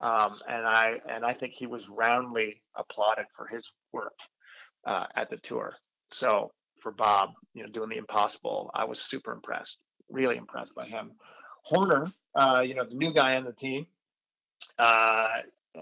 [0.00, 4.16] um, and I and I think he was roundly applauded for his work
[4.86, 5.74] uh, at the tour.
[6.10, 10.86] So for Bob, you know, doing the impossible, I was super impressed, really impressed by
[10.86, 11.12] him.
[11.62, 13.86] Horner, uh, you know, the new guy on the team,
[14.78, 15.40] uh,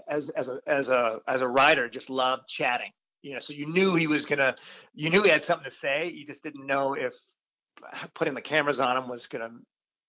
[0.08, 2.90] as as a as a as a writer just loved chatting
[3.26, 4.54] you know so you knew he was gonna
[4.94, 6.08] you knew he had something to say.
[6.08, 7.12] You just didn't know if
[8.14, 9.50] putting the cameras on him was gonna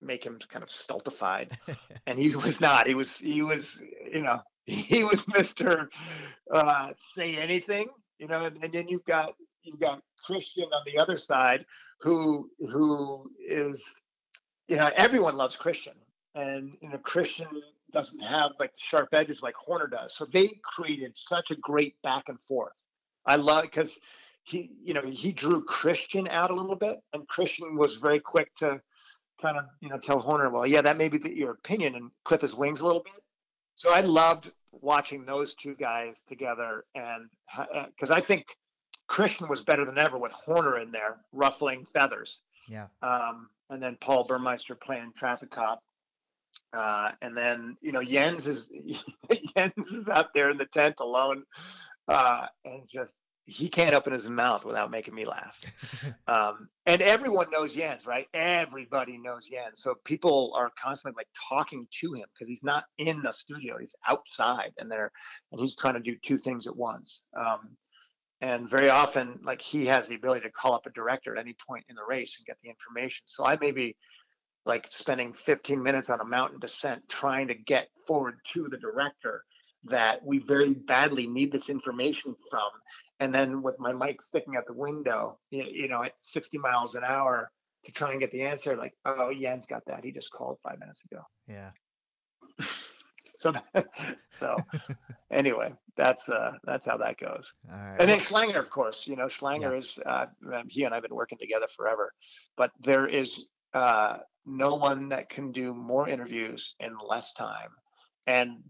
[0.02, 1.58] make him kind of stultified.
[2.06, 2.88] And he was not.
[2.88, 5.88] He was he was you know he was mr
[6.54, 7.88] uh, say anything
[8.20, 9.34] you know and, and then you've got
[9.64, 11.66] you've got christian on the other side
[12.00, 13.96] who who is
[14.68, 15.96] you know everyone loves christian.
[16.36, 17.48] And you know christian
[17.94, 20.16] doesn't have like sharp edges like Horner does.
[20.16, 22.74] So they created such a great back and forth.
[23.26, 23.98] I love because
[24.44, 28.56] he, you know, he drew Christian out a little bit, and Christian was very quick
[28.56, 28.82] to
[29.42, 32.42] kind of, you know, tell Horner, well, yeah, that may be your opinion, and clip
[32.42, 33.22] his wings a little bit.
[33.76, 37.30] So I loved watching those two guys together, and
[37.88, 38.46] because uh, I think
[39.08, 42.42] Christian was better than ever with Horner in there ruffling feathers.
[42.70, 42.88] Yeah.
[43.02, 45.82] Um, and then Paul Burmeister playing traffic cop.
[46.74, 48.70] Uh, and then you know Jens is
[49.56, 51.44] Jens is out there in the tent alone,
[52.08, 53.16] uh, and just
[53.46, 55.58] he can't open his mouth without making me laugh.
[56.28, 58.28] um, and everyone knows Jens, right?
[58.34, 59.82] Everybody knows Jens.
[59.82, 63.96] So people are constantly like talking to him because he's not in the studio; he's
[64.08, 65.12] outside, and they're
[65.52, 67.22] and he's trying to do two things at once.
[67.36, 67.78] Um,
[68.42, 71.56] and very often, like he has the ability to call up a director at any
[71.68, 73.24] point in the race and get the information.
[73.26, 73.96] So I maybe
[74.68, 79.44] like spending 15 minutes on a mountain descent trying to get forward to the director
[79.86, 82.70] that we very badly need this information from.
[83.20, 87.04] And then with my mic sticking out the window, you know, at 60 miles an
[87.04, 87.50] hour
[87.86, 90.04] to try and get the answer, like, oh, Jens got that.
[90.04, 91.22] He just called five minutes ago.
[91.48, 91.72] Yeah.
[93.40, 93.54] so,
[94.32, 94.58] so
[95.32, 97.52] anyway, that's uh, that's how that goes.
[97.72, 99.78] And then Schlanger, of course, you know, Schlanger yeah.
[99.78, 100.26] is uh,
[100.68, 102.14] he and I've been working together forever,
[102.56, 107.70] but there is uh, no one that can do more interviews in less time
[108.26, 108.64] and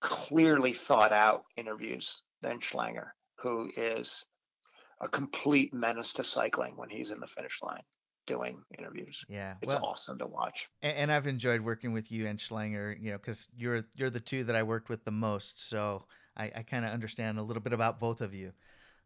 [0.00, 4.26] clearly thought out interviews than Schlanger, who is
[5.00, 7.82] a complete menace to cycling when he's in the finish line
[8.26, 9.24] doing interviews.
[9.28, 10.68] Yeah, it's well, awesome to watch.
[10.82, 14.20] And, and, I've enjoyed working with you and Schlanger, you know, because you're you're the
[14.20, 16.04] two that I worked with the most, so
[16.36, 18.52] I, I kind of understand a little bit about both of you.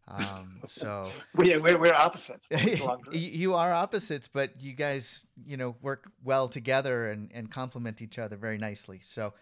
[0.09, 2.49] Um, so we, we're, we're opposites.
[3.13, 8.19] you are opposites, but you guys, you know, work well together and, and complement each
[8.19, 9.01] other very nicely.
[9.03, 9.35] So,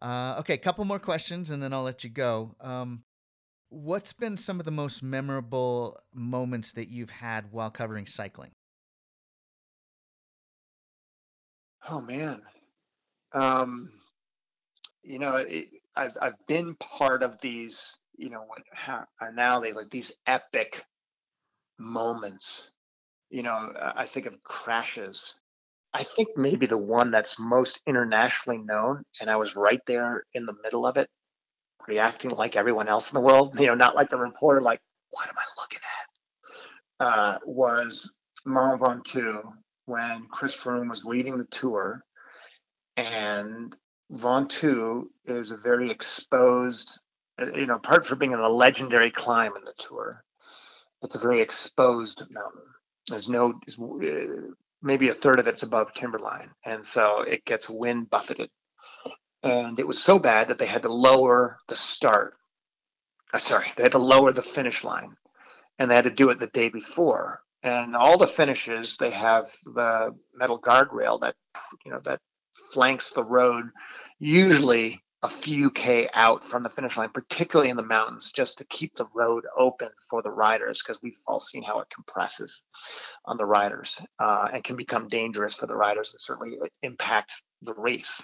[0.00, 2.54] uh, okay, a couple more questions and then I'll let you go.
[2.60, 3.02] Um,
[3.68, 8.52] what's been some of the most memorable moments that you've had while covering cycling?
[11.88, 12.40] Oh man,
[13.32, 13.90] um,
[15.02, 18.62] you know, it, I've I've been part of these you know what
[19.20, 20.84] are now they like these epic
[21.78, 22.70] moments.
[23.30, 25.34] You know i think of crashes.
[25.92, 30.46] I think maybe the one that's most internationally known and i was right there in
[30.46, 31.08] the middle of it
[31.86, 34.80] reacting like everyone else in the world you know not like the reporter like
[35.10, 37.06] what am i looking at?
[37.06, 38.10] Uh, was
[38.44, 39.42] Mont Ventoux
[39.86, 42.02] when Chris Froome was leading the tour
[42.96, 43.76] and
[44.12, 47.00] Ventoux is a very exposed
[47.38, 50.22] you know, apart from being in a legendary climb in the tour,
[51.02, 52.62] it's a very exposed mountain.
[53.08, 54.52] There's no, uh,
[54.82, 58.50] maybe a third of it's above timberline, and so it gets wind buffeted.
[59.42, 62.34] And it was so bad that they had to lower the start.
[63.32, 65.16] Uh, sorry, they had to lower the finish line,
[65.78, 67.42] and they had to do it the day before.
[67.62, 71.34] And all the finishes, they have the metal guardrail that
[71.84, 72.20] you know that
[72.72, 73.70] flanks the road,
[74.18, 78.64] usually a few K out from the finish line, particularly in the mountains, just to
[78.66, 82.62] keep the road open for the riders, because we've all seen how it compresses
[83.24, 87.72] on the riders uh, and can become dangerous for the riders and certainly impact the
[87.72, 88.20] race.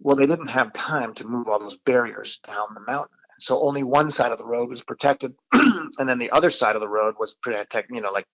[0.00, 3.18] Well, they didn't have time to move all those barriers down the mountain.
[3.38, 6.80] So only one side of the road was protected, and then the other side of
[6.80, 7.94] the road was protected.
[7.94, 8.26] You know, like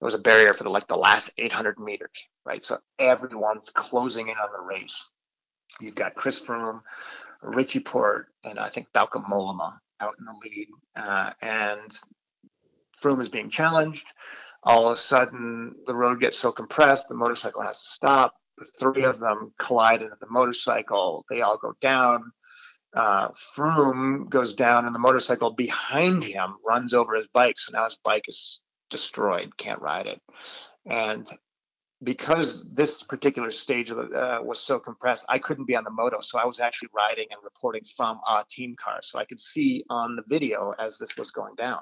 [0.00, 2.64] it was a barrier for the like the last 800 meters, right?
[2.64, 5.04] So everyone's closing in on the race.
[5.80, 6.82] You've got Chris Froome,
[7.44, 10.68] Richie Porte and I think Bauke Mollema out in the lead.
[10.96, 11.98] Uh, and
[13.00, 14.06] Froome is being challenged.
[14.62, 18.34] All of a sudden, the road gets so compressed, the motorcycle has to stop.
[18.56, 21.24] The three of them collide into the motorcycle.
[21.28, 22.32] They all go down.
[22.94, 27.58] Uh, Froome goes down, and the motorcycle behind him runs over his bike.
[27.58, 28.60] So now his bike is
[28.90, 30.20] destroyed, can't ride it.
[30.86, 31.28] And
[32.04, 36.20] because this particular stage uh, was so compressed, I couldn't be on the moto.
[36.20, 38.98] So I was actually riding and reporting from a team car.
[39.02, 41.80] So I could see on the video as this was going down.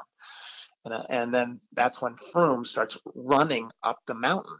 [0.85, 4.57] And, uh, and then that's when Froome starts running up the mountain,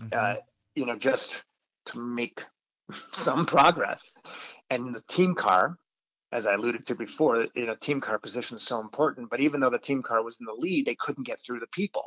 [0.00, 0.08] mm-hmm.
[0.12, 0.36] uh,
[0.74, 1.42] you know, just
[1.86, 2.44] to make
[3.12, 4.10] some progress.
[4.70, 5.78] And the team car,
[6.30, 9.30] as I alluded to before, you know, team car position is so important.
[9.30, 11.66] But even though the team car was in the lead, they couldn't get through the
[11.68, 12.04] people.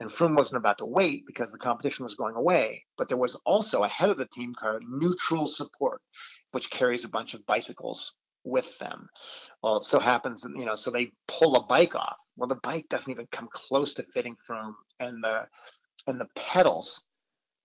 [0.00, 2.84] And Froome wasn't about to wait because the competition was going away.
[2.98, 6.00] But there was also ahead of the team car neutral support,
[6.50, 8.12] which carries a bunch of bicycles
[8.44, 9.08] with them.
[9.62, 12.16] Well, it so happens, you know, so they pull a bike off.
[12.36, 15.46] Well, the bike doesn't even come close to fitting Froome, and the
[16.06, 17.04] and the pedals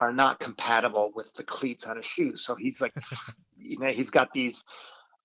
[0.02, 2.45] are not compatible with the cleats on his shoes.
[2.45, 2.94] So he's like,
[3.57, 4.64] you know, he's got these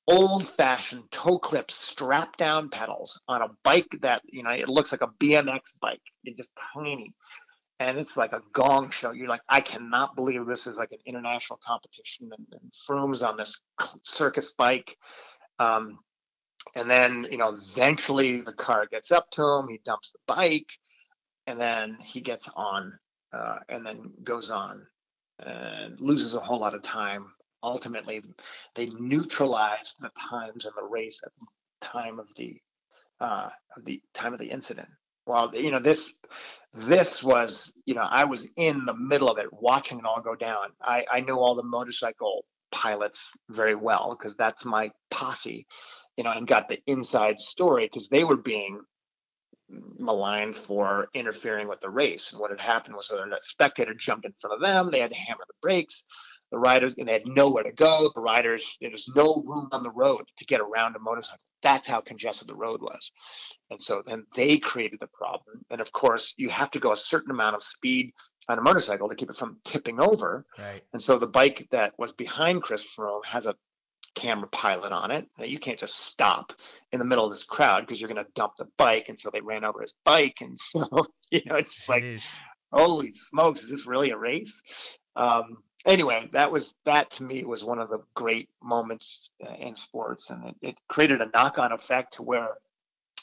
[0.07, 4.93] old fashioned toe clip strap down pedals on a bike that you know it looks
[4.93, 6.03] like a BMX bike.
[6.25, 7.13] It's just tiny.
[7.79, 9.13] And it's like a gong show.
[9.13, 12.31] You're like, I cannot believe this is like an international competition.
[12.37, 13.59] And, and Froome's on this
[14.03, 14.99] circus bike.
[15.59, 15.99] Um,
[16.75, 19.69] and then, you know, eventually the car gets up to him.
[19.69, 20.71] He dumps the bike,
[21.47, 22.99] and then he gets on,
[23.33, 24.87] uh, and then goes on,
[25.39, 27.33] and loses a whole lot of time
[27.63, 28.23] ultimately
[28.75, 31.47] they neutralized the times in the race at the
[31.87, 32.61] time of the
[33.21, 34.89] uh, of the time of the incident.
[35.27, 36.13] Well, you know this
[36.73, 40.35] this was you know I was in the middle of it watching it all go
[40.35, 40.69] down.
[40.83, 45.67] I I know all the motorcycle pilots very well because that's my posse,
[46.17, 48.81] you know, and got the inside story because they were being
[49.99, 52.33] maligned for interfering with the race.
[52.33, 54.91] And what had happened was that a spectator jumped in front of them.
[54.91, 56.05] They had to hammer the brakes.
[56.51, 58.11] The riders, and they had nowhere to go.
[58.15, 61.45] The riders, there was no room on the road to get around a motorcycle.
[61.63, 63.13] That's how congested the road was.
[63.71, 65.65] And so then they created the problem.
[65.71, 68.13] And of course, you have to go a certain amount of speed
[68.49, 70.45] on a motorcycle to keep it from tipping over.
[70.59, 70.83] Right.
[70.93, 73.55] And so the bike that was behind Chris Froome has a
[74.15, 75.27] camera pilot on it.
[75.39, 76.53] You can't just stop
[76.93, 79.09] in the middle of this crowd because you're going to dump the bike.
[79.09, 80.39] And so they ran over his bike.
[80.41, 80.89] And so,
[81.31, 82.05] you know, it's like,
[82.73, 84.63] holy smokes, is this really a race?
[85.17, 89.75] Um, anyway, that was, that to me was one of the great moments uh, in
[89.75, 90.31] sports.
[90.31, 92.49] And it, it created a knock on effect to where,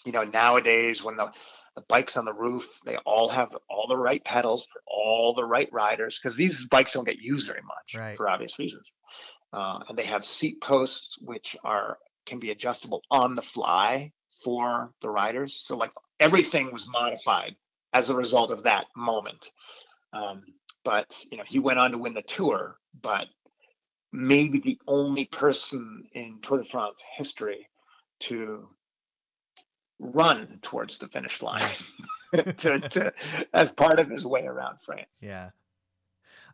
[0.06, 1.32] you know, nowadays when the,
[1.76, 5.46] the bikes on the roof they all have all the right pedals for all the
[5.46, 8.18] right riders because these bikes don't get used very much right.
[8.18, 8.94] for obvious reasons
[9.54, 14.12] uh, and they have seat posts which are can be adjustable on the fly
[14.44, 15.56] for the riders.
[15.56, 17.56] So like everything was modified
[17.94, 19.52] as a result of that moment.
[20.14, 20.44] Um,
[20.88, 23.28] but you know he went on to win the tour, but
[24.14, 27.68] maybe the only person in Tour de France history
[28.22, 28.70] to
[30.00, 31.62] run towards the finish line
[32.34, 33.14] to, to,
[33.54, 35.22] as part of his way around France.
[35.22, 35.50] Yeah.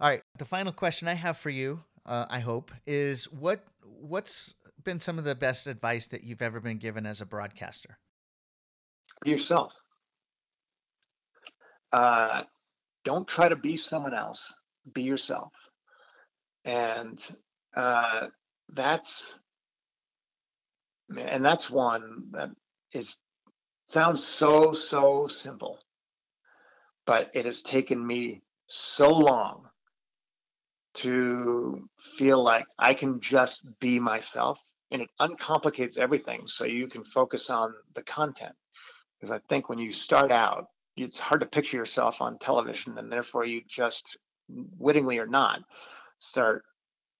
[0.01, 0.23] All right.
[0.39, 5.19] The final question I have for you uh, I hope, is what what's been some
[5.19, 7.99] of the best advice that you've ever been given as a broadcaster?
[9.23, 9.75] Yourself.
[11.91, 12.43] Uh,
[13.03, 14.53] don't try to be someone else.
[14.93, 15.53] Be yourself,
[16.65, 17.19] and
[17.75, 18.27] uh,
[18.69, 19.39] that's
[21.17, 22.49] and that's one that
[22.91, 23.17] is
[23.87, 25.79] sounds so so simple,
[27.05, 29.67] but it has taken me so long
[30.95, 34.59] to feel like I can just be myself
[34.91, 38.53] and it uncomplicates everything so you can focus on the content.
[39.17, 43.11] Because I think when you start out, it's hard to picture yourself on television and
[43.11, 44.17] therefore you just
[44.49, 45.61] wittingly or not
[46.19, 46.63] start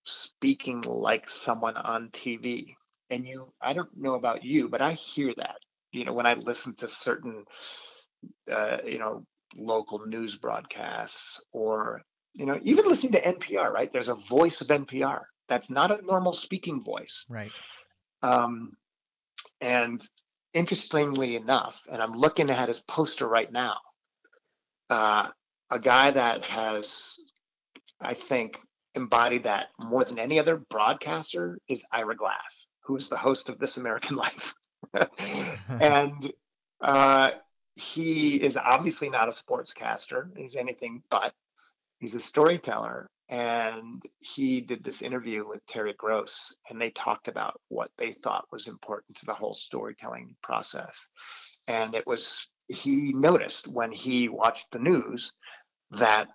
[0.03, 2.75] speaking like someone on TV.
[3.09, 5.57] And you, I don't know about you, but I hear that,
[5.91, 7.45] you know, when I listen to certain,
[8.51, 9.25] uh, you know,
[9.55, 12.01] local news broadcasts or
[12.33, 13.91] you know, even listening to NPR, right?
[13.91, 15.21] There's a voice of NPR.
[15.49, 17.25] That's not a normal speaking voice.
[17.29, 17.51] Right.
[18.23, 18.73] Um,
[19.61, 20.01] and
[20.53, 23.77] interestingly enough, and I'm looking at his poster right now,
[24.89, 25.27] uh,
[25.69, 27.17] a guy that has,
[27.99, 28.59] I think,
[28.95, 33.59] embodied that more than any other broadcaster is Ira Glass, who is the host of
[33.59, 34.53] This American Life.
[35.79, 36.31] and
[36.81, 37.31] uh,
[37.75, 40.27] he is obviously not a sportscaster.
[40.37, 41.33] He's anything but
[41.99, 47.59] he's a storyteller and he did this interview with Terry Gross and they talked about
[47.67, 51.07] what they thought was important to the whole storytelling process.
[51.67, 55.33] And it was he noticed when he watched the news
[55.89, 56.27] that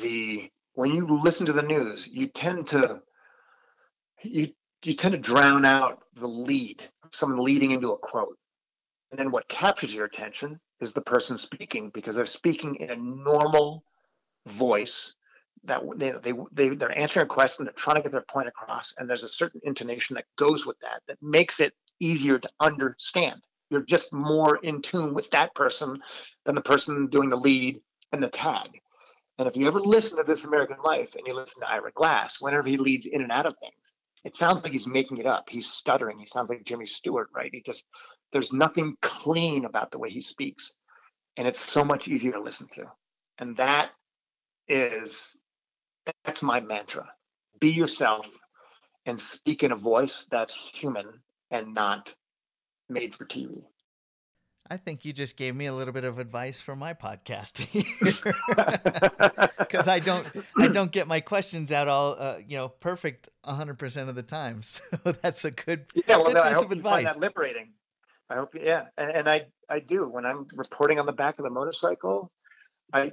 [0.00, 3.02] the when you listen to the news you tend to
[4.22, 4.48] you
[4.84, 6.82] you tend to drown out the lead
[7.12, 8.38] someone leading into a quote.
[9.10, 12.96] And then what captures your attention is the person speaking because they're speaking in a
[12.96, 13.84] normal
[14.46, 15.14] voice
[15.66, 18.94] that they, they, they they're answering a question they're trying to get their point across
[18.98, 23.40] and there's a certain intonation that goes with that that makes it easier to understand.
[23.70, 26.00] You're just more in tune with that person
[26.44, 27.80] than the person doing the lead
[28.12, 28.68] and the tag.
[29.38, 32.38] And if you ever listen to this american life and you listen to ira glass
[32.40, 33.92] whenever he leads in and out of things
[34.24, 35.44] it sounds like he's making it up.
[35.48, 36.18] He's stuttering.
[36.18, 37.50] He sounds like jimmy stewart right?
[37.52, 37.84] He just
[38.32, 40.72] there's nothing clean about the way he speaks
[41.36, 42.84] and it's so much easier to listen to.
[43.38, 43.90] And that
[44.68, 45.36] is
[46.24, 47.08] that's my mantra.
[47.60, 48.28] Be yourself
[49.06, 51.06] and speak in a voice that's human
[51.50, 52.14] and not
[52.88, 53.62] made for TV.
[54.68, 57.66] I think you just gave me a little bit of advice for my podcast
[59.58, 60.26] because I don't
[60.58, 64.22] I don't get my questions out all uh, you know perfect 100 percent of the
[64.22, 64.62] time.
[64.66, 66.16] So that's a good yeah.
[66.16, 67.04] Well, good piece I hope you advice.
[67.04, 67.72] find that liberating.
[68.28, 71.44] I hope yeah, and, and I I do when I'm reporting on the back of
[71.44, 72.32] the motorcycle.
[72.92, 73.12] I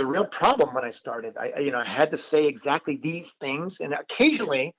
[0.00, 1.36] a real problem when I started.
[1.36, 4.74] I, you know, I had to say exactly these things, and occasionally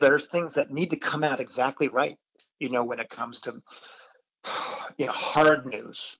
[0.00, 2.16] there's things that need to come out exactly right.
[2.58, 3.62] You know, when it comes to
[4.98, 6.18] you know hard news,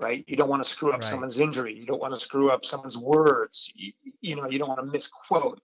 [0.00, 0.24] right?
[0.28, 1.04] You don't want to screw up Right.
[1.04, 1.74] someone's injury.
[1.74, 3.70] You don't want to screw up someone's words.
[3.74, 5.60] You, you know, you don't want to misquote.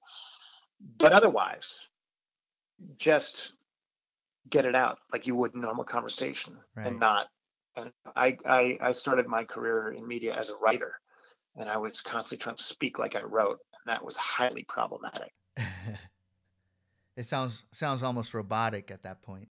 [0.98, 1.88] But otherwise,
[2.98, 3.52] just
[4.50, 6.86] get it out like you would in normal conversation, Right.
[6.88, 7.28] and not.
[7.76, 11.00] And I, I I started my career in media as a writer,
[11.56, 15.32] and I was constantly trying to speak like I wrote, and that was highly problematic.
[17.16, 19.48] it sounds sounds almost robotic at that point.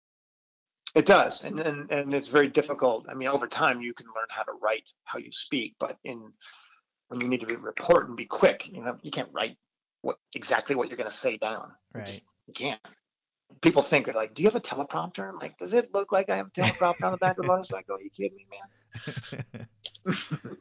[0.95, 3.05] It does, and, and and it's very difficult.
[3.09, 6.31] I mean, over time, you can learn how to write how you speak, but in
[7.09, 9.57] when you need to be report and be quick, you know, you can't write
[10.01, 11.71] what exactly what you're going to say down.
[11.93, 12.21] Right.
[12.47, 12.81] You can't.
[13.61, 16.37] People think like, "Do you have a teleprompter?" I'm like, "Does it look like I
[16.37, 18.47] have a teleprompter on the back of the motorcycle?" Are you kidding me,
[19.55, 19.67] man?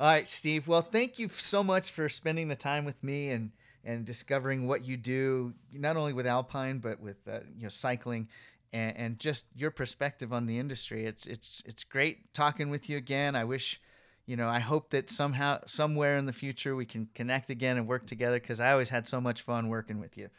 [0.00, 0.66] All right, Steve.
[0.66, 3.50] Well, thank you so much for spending the time with me and
[3.84, 8.28] and discovering what you do, not only with Alpine but with uh, you know cycling
[8.72, 11.04] and, and just your perspective on the industry.
[11.04, 13.36] It's it's it's great talking with you again.
[13.36, 13.78] I wish,
[14.24, 17.86] you know, I hope that somehow somewhere in the future we can connect again and
[17.86, 20.30] work together because I always had so much fun working with you.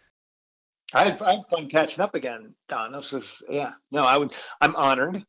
[0.91, 2.93] I had, I had fun catching up again, Don.
[2.93, 3.73] This is yeah.
[3.91, 4.33] No, I would.
[4.59, 5.23] I'm honored.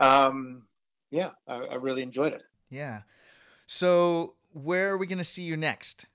[0.00, 0.62] Um,
[1.12, 2.42] yeah, I, I really enjoyed it.
[2.68, 3.02] Yeah.
[3.66, 6.06] So where are we going to see you next?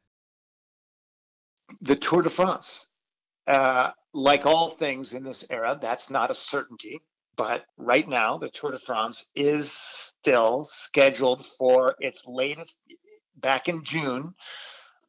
[1.81, 2.87] The Tour de France.
[3.47, 7.01] Uh, like all things in this era, that's not a certainty.
[7.35, 12.77] But right now, the Tour de France is still scheduled for its latest
[13.37, 14.33] back in June,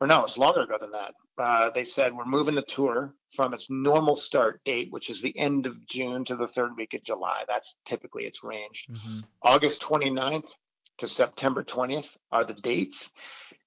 [0.00, 1.14] or no, it's longer ago than that.
[1.38, 5.36] Uh, they said we're moving the tour from its normal start date, which is the
[5.38, 7.44] end of June, to the third week of July.
[7.48, 8.86] That's typically its range.
[8.90, 9.20] Mm-hmm.
[9.42, 10.50] August 29th
[10.98, 13.10] to September 20th are the dates.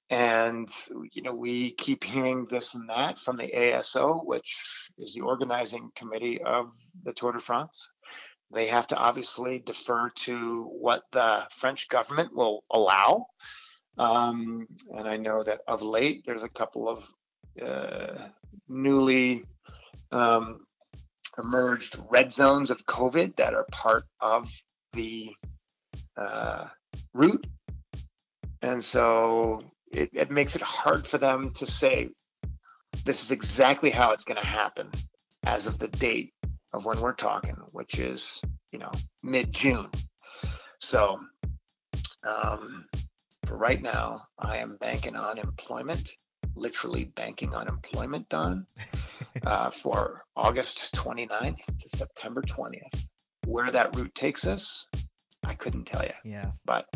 [0.09, 0.69] And,
[1.11, 4.55] you know, we keep hearing this and that from the ASO, which
[4.99, 6.69] is the organizing committee of
[7.03, 7.89] the Tour de France.
[8.53, 13.27] They have to obviously defer to what the French government will allow.
[13.97, 17.03] Um, and I know that of late, there's a couple of
[17.61, 18.27] uh,
[18.67, 19.45] newly
[20.11, 20.65] um,
[21.37, 24.49] emerged red zones of COVID that are part of
[24.93, 25.29] the
[26.17, 26.67] uh,
[27.13, 27.47] route.
[28.61, 32.09] And so it, it makes it hard for them to say
[33.05, 34.89] this is exactly how it's going to happen
[35.45, 36.33] as of the date
[36.73, 38.41] of when we're talking, which is,
[38.71, 38.91] you know,
[39.23, 39.89] mid June.
[40.79, 41.19] So
[42.23, 42.85] um,
[43.45, 46.09] for right now, I am banking on employment,
[46.55, 48.65] literally banking on employment done
[49.45, 53.07] uh, for August 29th to September 20th.
[53.45, 54.87] Where that route takes us,
[55.45, 56.13] I couldn't tell you.
[56.23, 56.51] Yeah.
[56.65, 56.87] But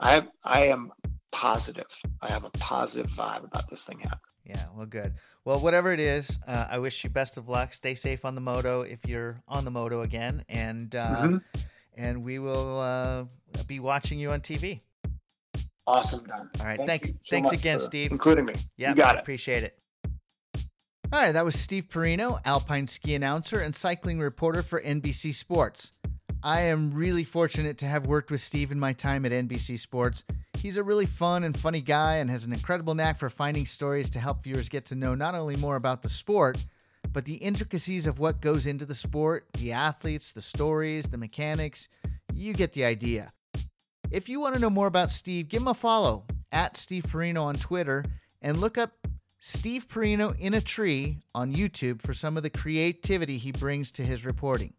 [0.00, 0.92] I I am
[1.32, 1.86] positive.
[2.22, 4.20] I have a positive vibe about this thing happening.
[4.44, 5.14] Yeah, well, good.
[5.44, 7.74] Well, whatever it is, uh, I wish you best of luck.
[7.74, 11.36] Stay safe on the moto if you're on the moto again, and uh, mm-hmm.
[11.96, 13.24] and we will uh,
[13.66, 14.80] be watching you on TV.
[15.86, 16.50] Awesome, Don.
[16.60, 17.08] All right, Thank thanks.
[17.10, 18.12] So thanks again, Steve.
[18.12, 18.54] Including me.
[18.76, 19.20] Yeah, got it.
[19.20, 19.78] Appreciate it.
[21.12, 25.92] All right, that was Steve Porino, Alpine ski announcer and cycling reporter for NBC Sports.
[26.46, 30.22] I am really fortunate to have worked with Steve in my time at NBC Sports.
[30.56, 34.08] He's a really fun and funny guy and has an incredible knack for finding stories
[34.10, 36.64] to help viewers get to know not only more about the sport,
[37.12, 41.88] but the intricacies of what goes into the sport, the athletes, the stories, the mechanics.
[42.32, 43.32] You get the idea.
[44.12, 47.42] If you want to know more about Steve, give him a follow at Steve Porino
[47.42, 48.04] on Twitter
[48.40, 48.92] and look up
[49.40, 54.04] Steve Porino in a Tree on YouTube for some of the creativity he brings to
[54.04, 54.74] his reporting.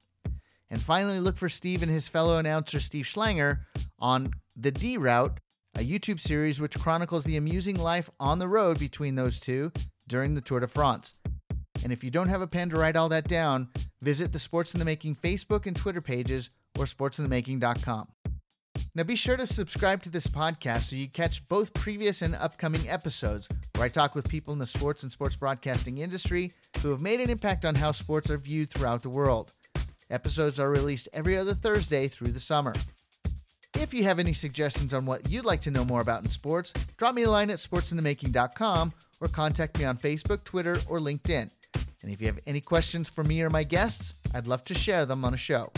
[0.70, 3.60] And finally, look for Steve and his fellow announcer Steve Schlanger
[4.00, 5.40] on The D Route,
[5.76, 9.72] a YouTube series which chronicles the amusing life on the road between those two
[10.08, 11.22] during the Tour de France.
[11.84, 13.70] And if you don't have a pen to write all that down,
[14.02, 18.08] visit the Sports in the Making Facebook and Twitter pages or sportsinthemaking.com.
[18.94, 22.90] Now be sure to subscribe to this podcast so you catch both previous and upcoming
[22.90, 27.02] episodes where I talk with people in the sports and sports broadcasting industry who have
[27.02, 29.54] made an impact on how sports are viewed throughout the world.
[30.10, 32.74] Episodes are released every other Thursday through the summer.
[33.76, 36.72] If you have any suggestions on what you'd like to know more about in sports,
[36.98, 41.52] drop me a line at sportsinthemaking.com or contact me on Facebook, Twitter, or LinkedIn.
[42.02, 45.06] And if you have any questions for me or my guests, I'd love to share
[45.06, 45.72] them on a show.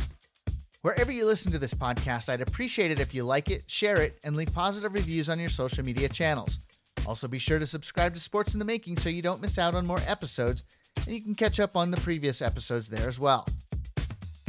[0.82, 4.18] Wherever you listen to this podcast, I'd appreciate it if you like it, share it,
[4.24, 6.60] and leave positive reviews on your social media channels.
[7.06, 9.76] Also, be sure to subscribe to Sports in the Making so you don't miss out
[9.76, 10.64] on more episodes,
[10.96, 13.46] and you can catch up on the previous episodes there as well.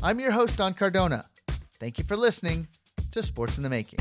[0.03, 1.27] I'm your host, Don Cardona.
[1.79, 2.67] Thank you for listening
[3.13, 3.99] to Sports in the Making.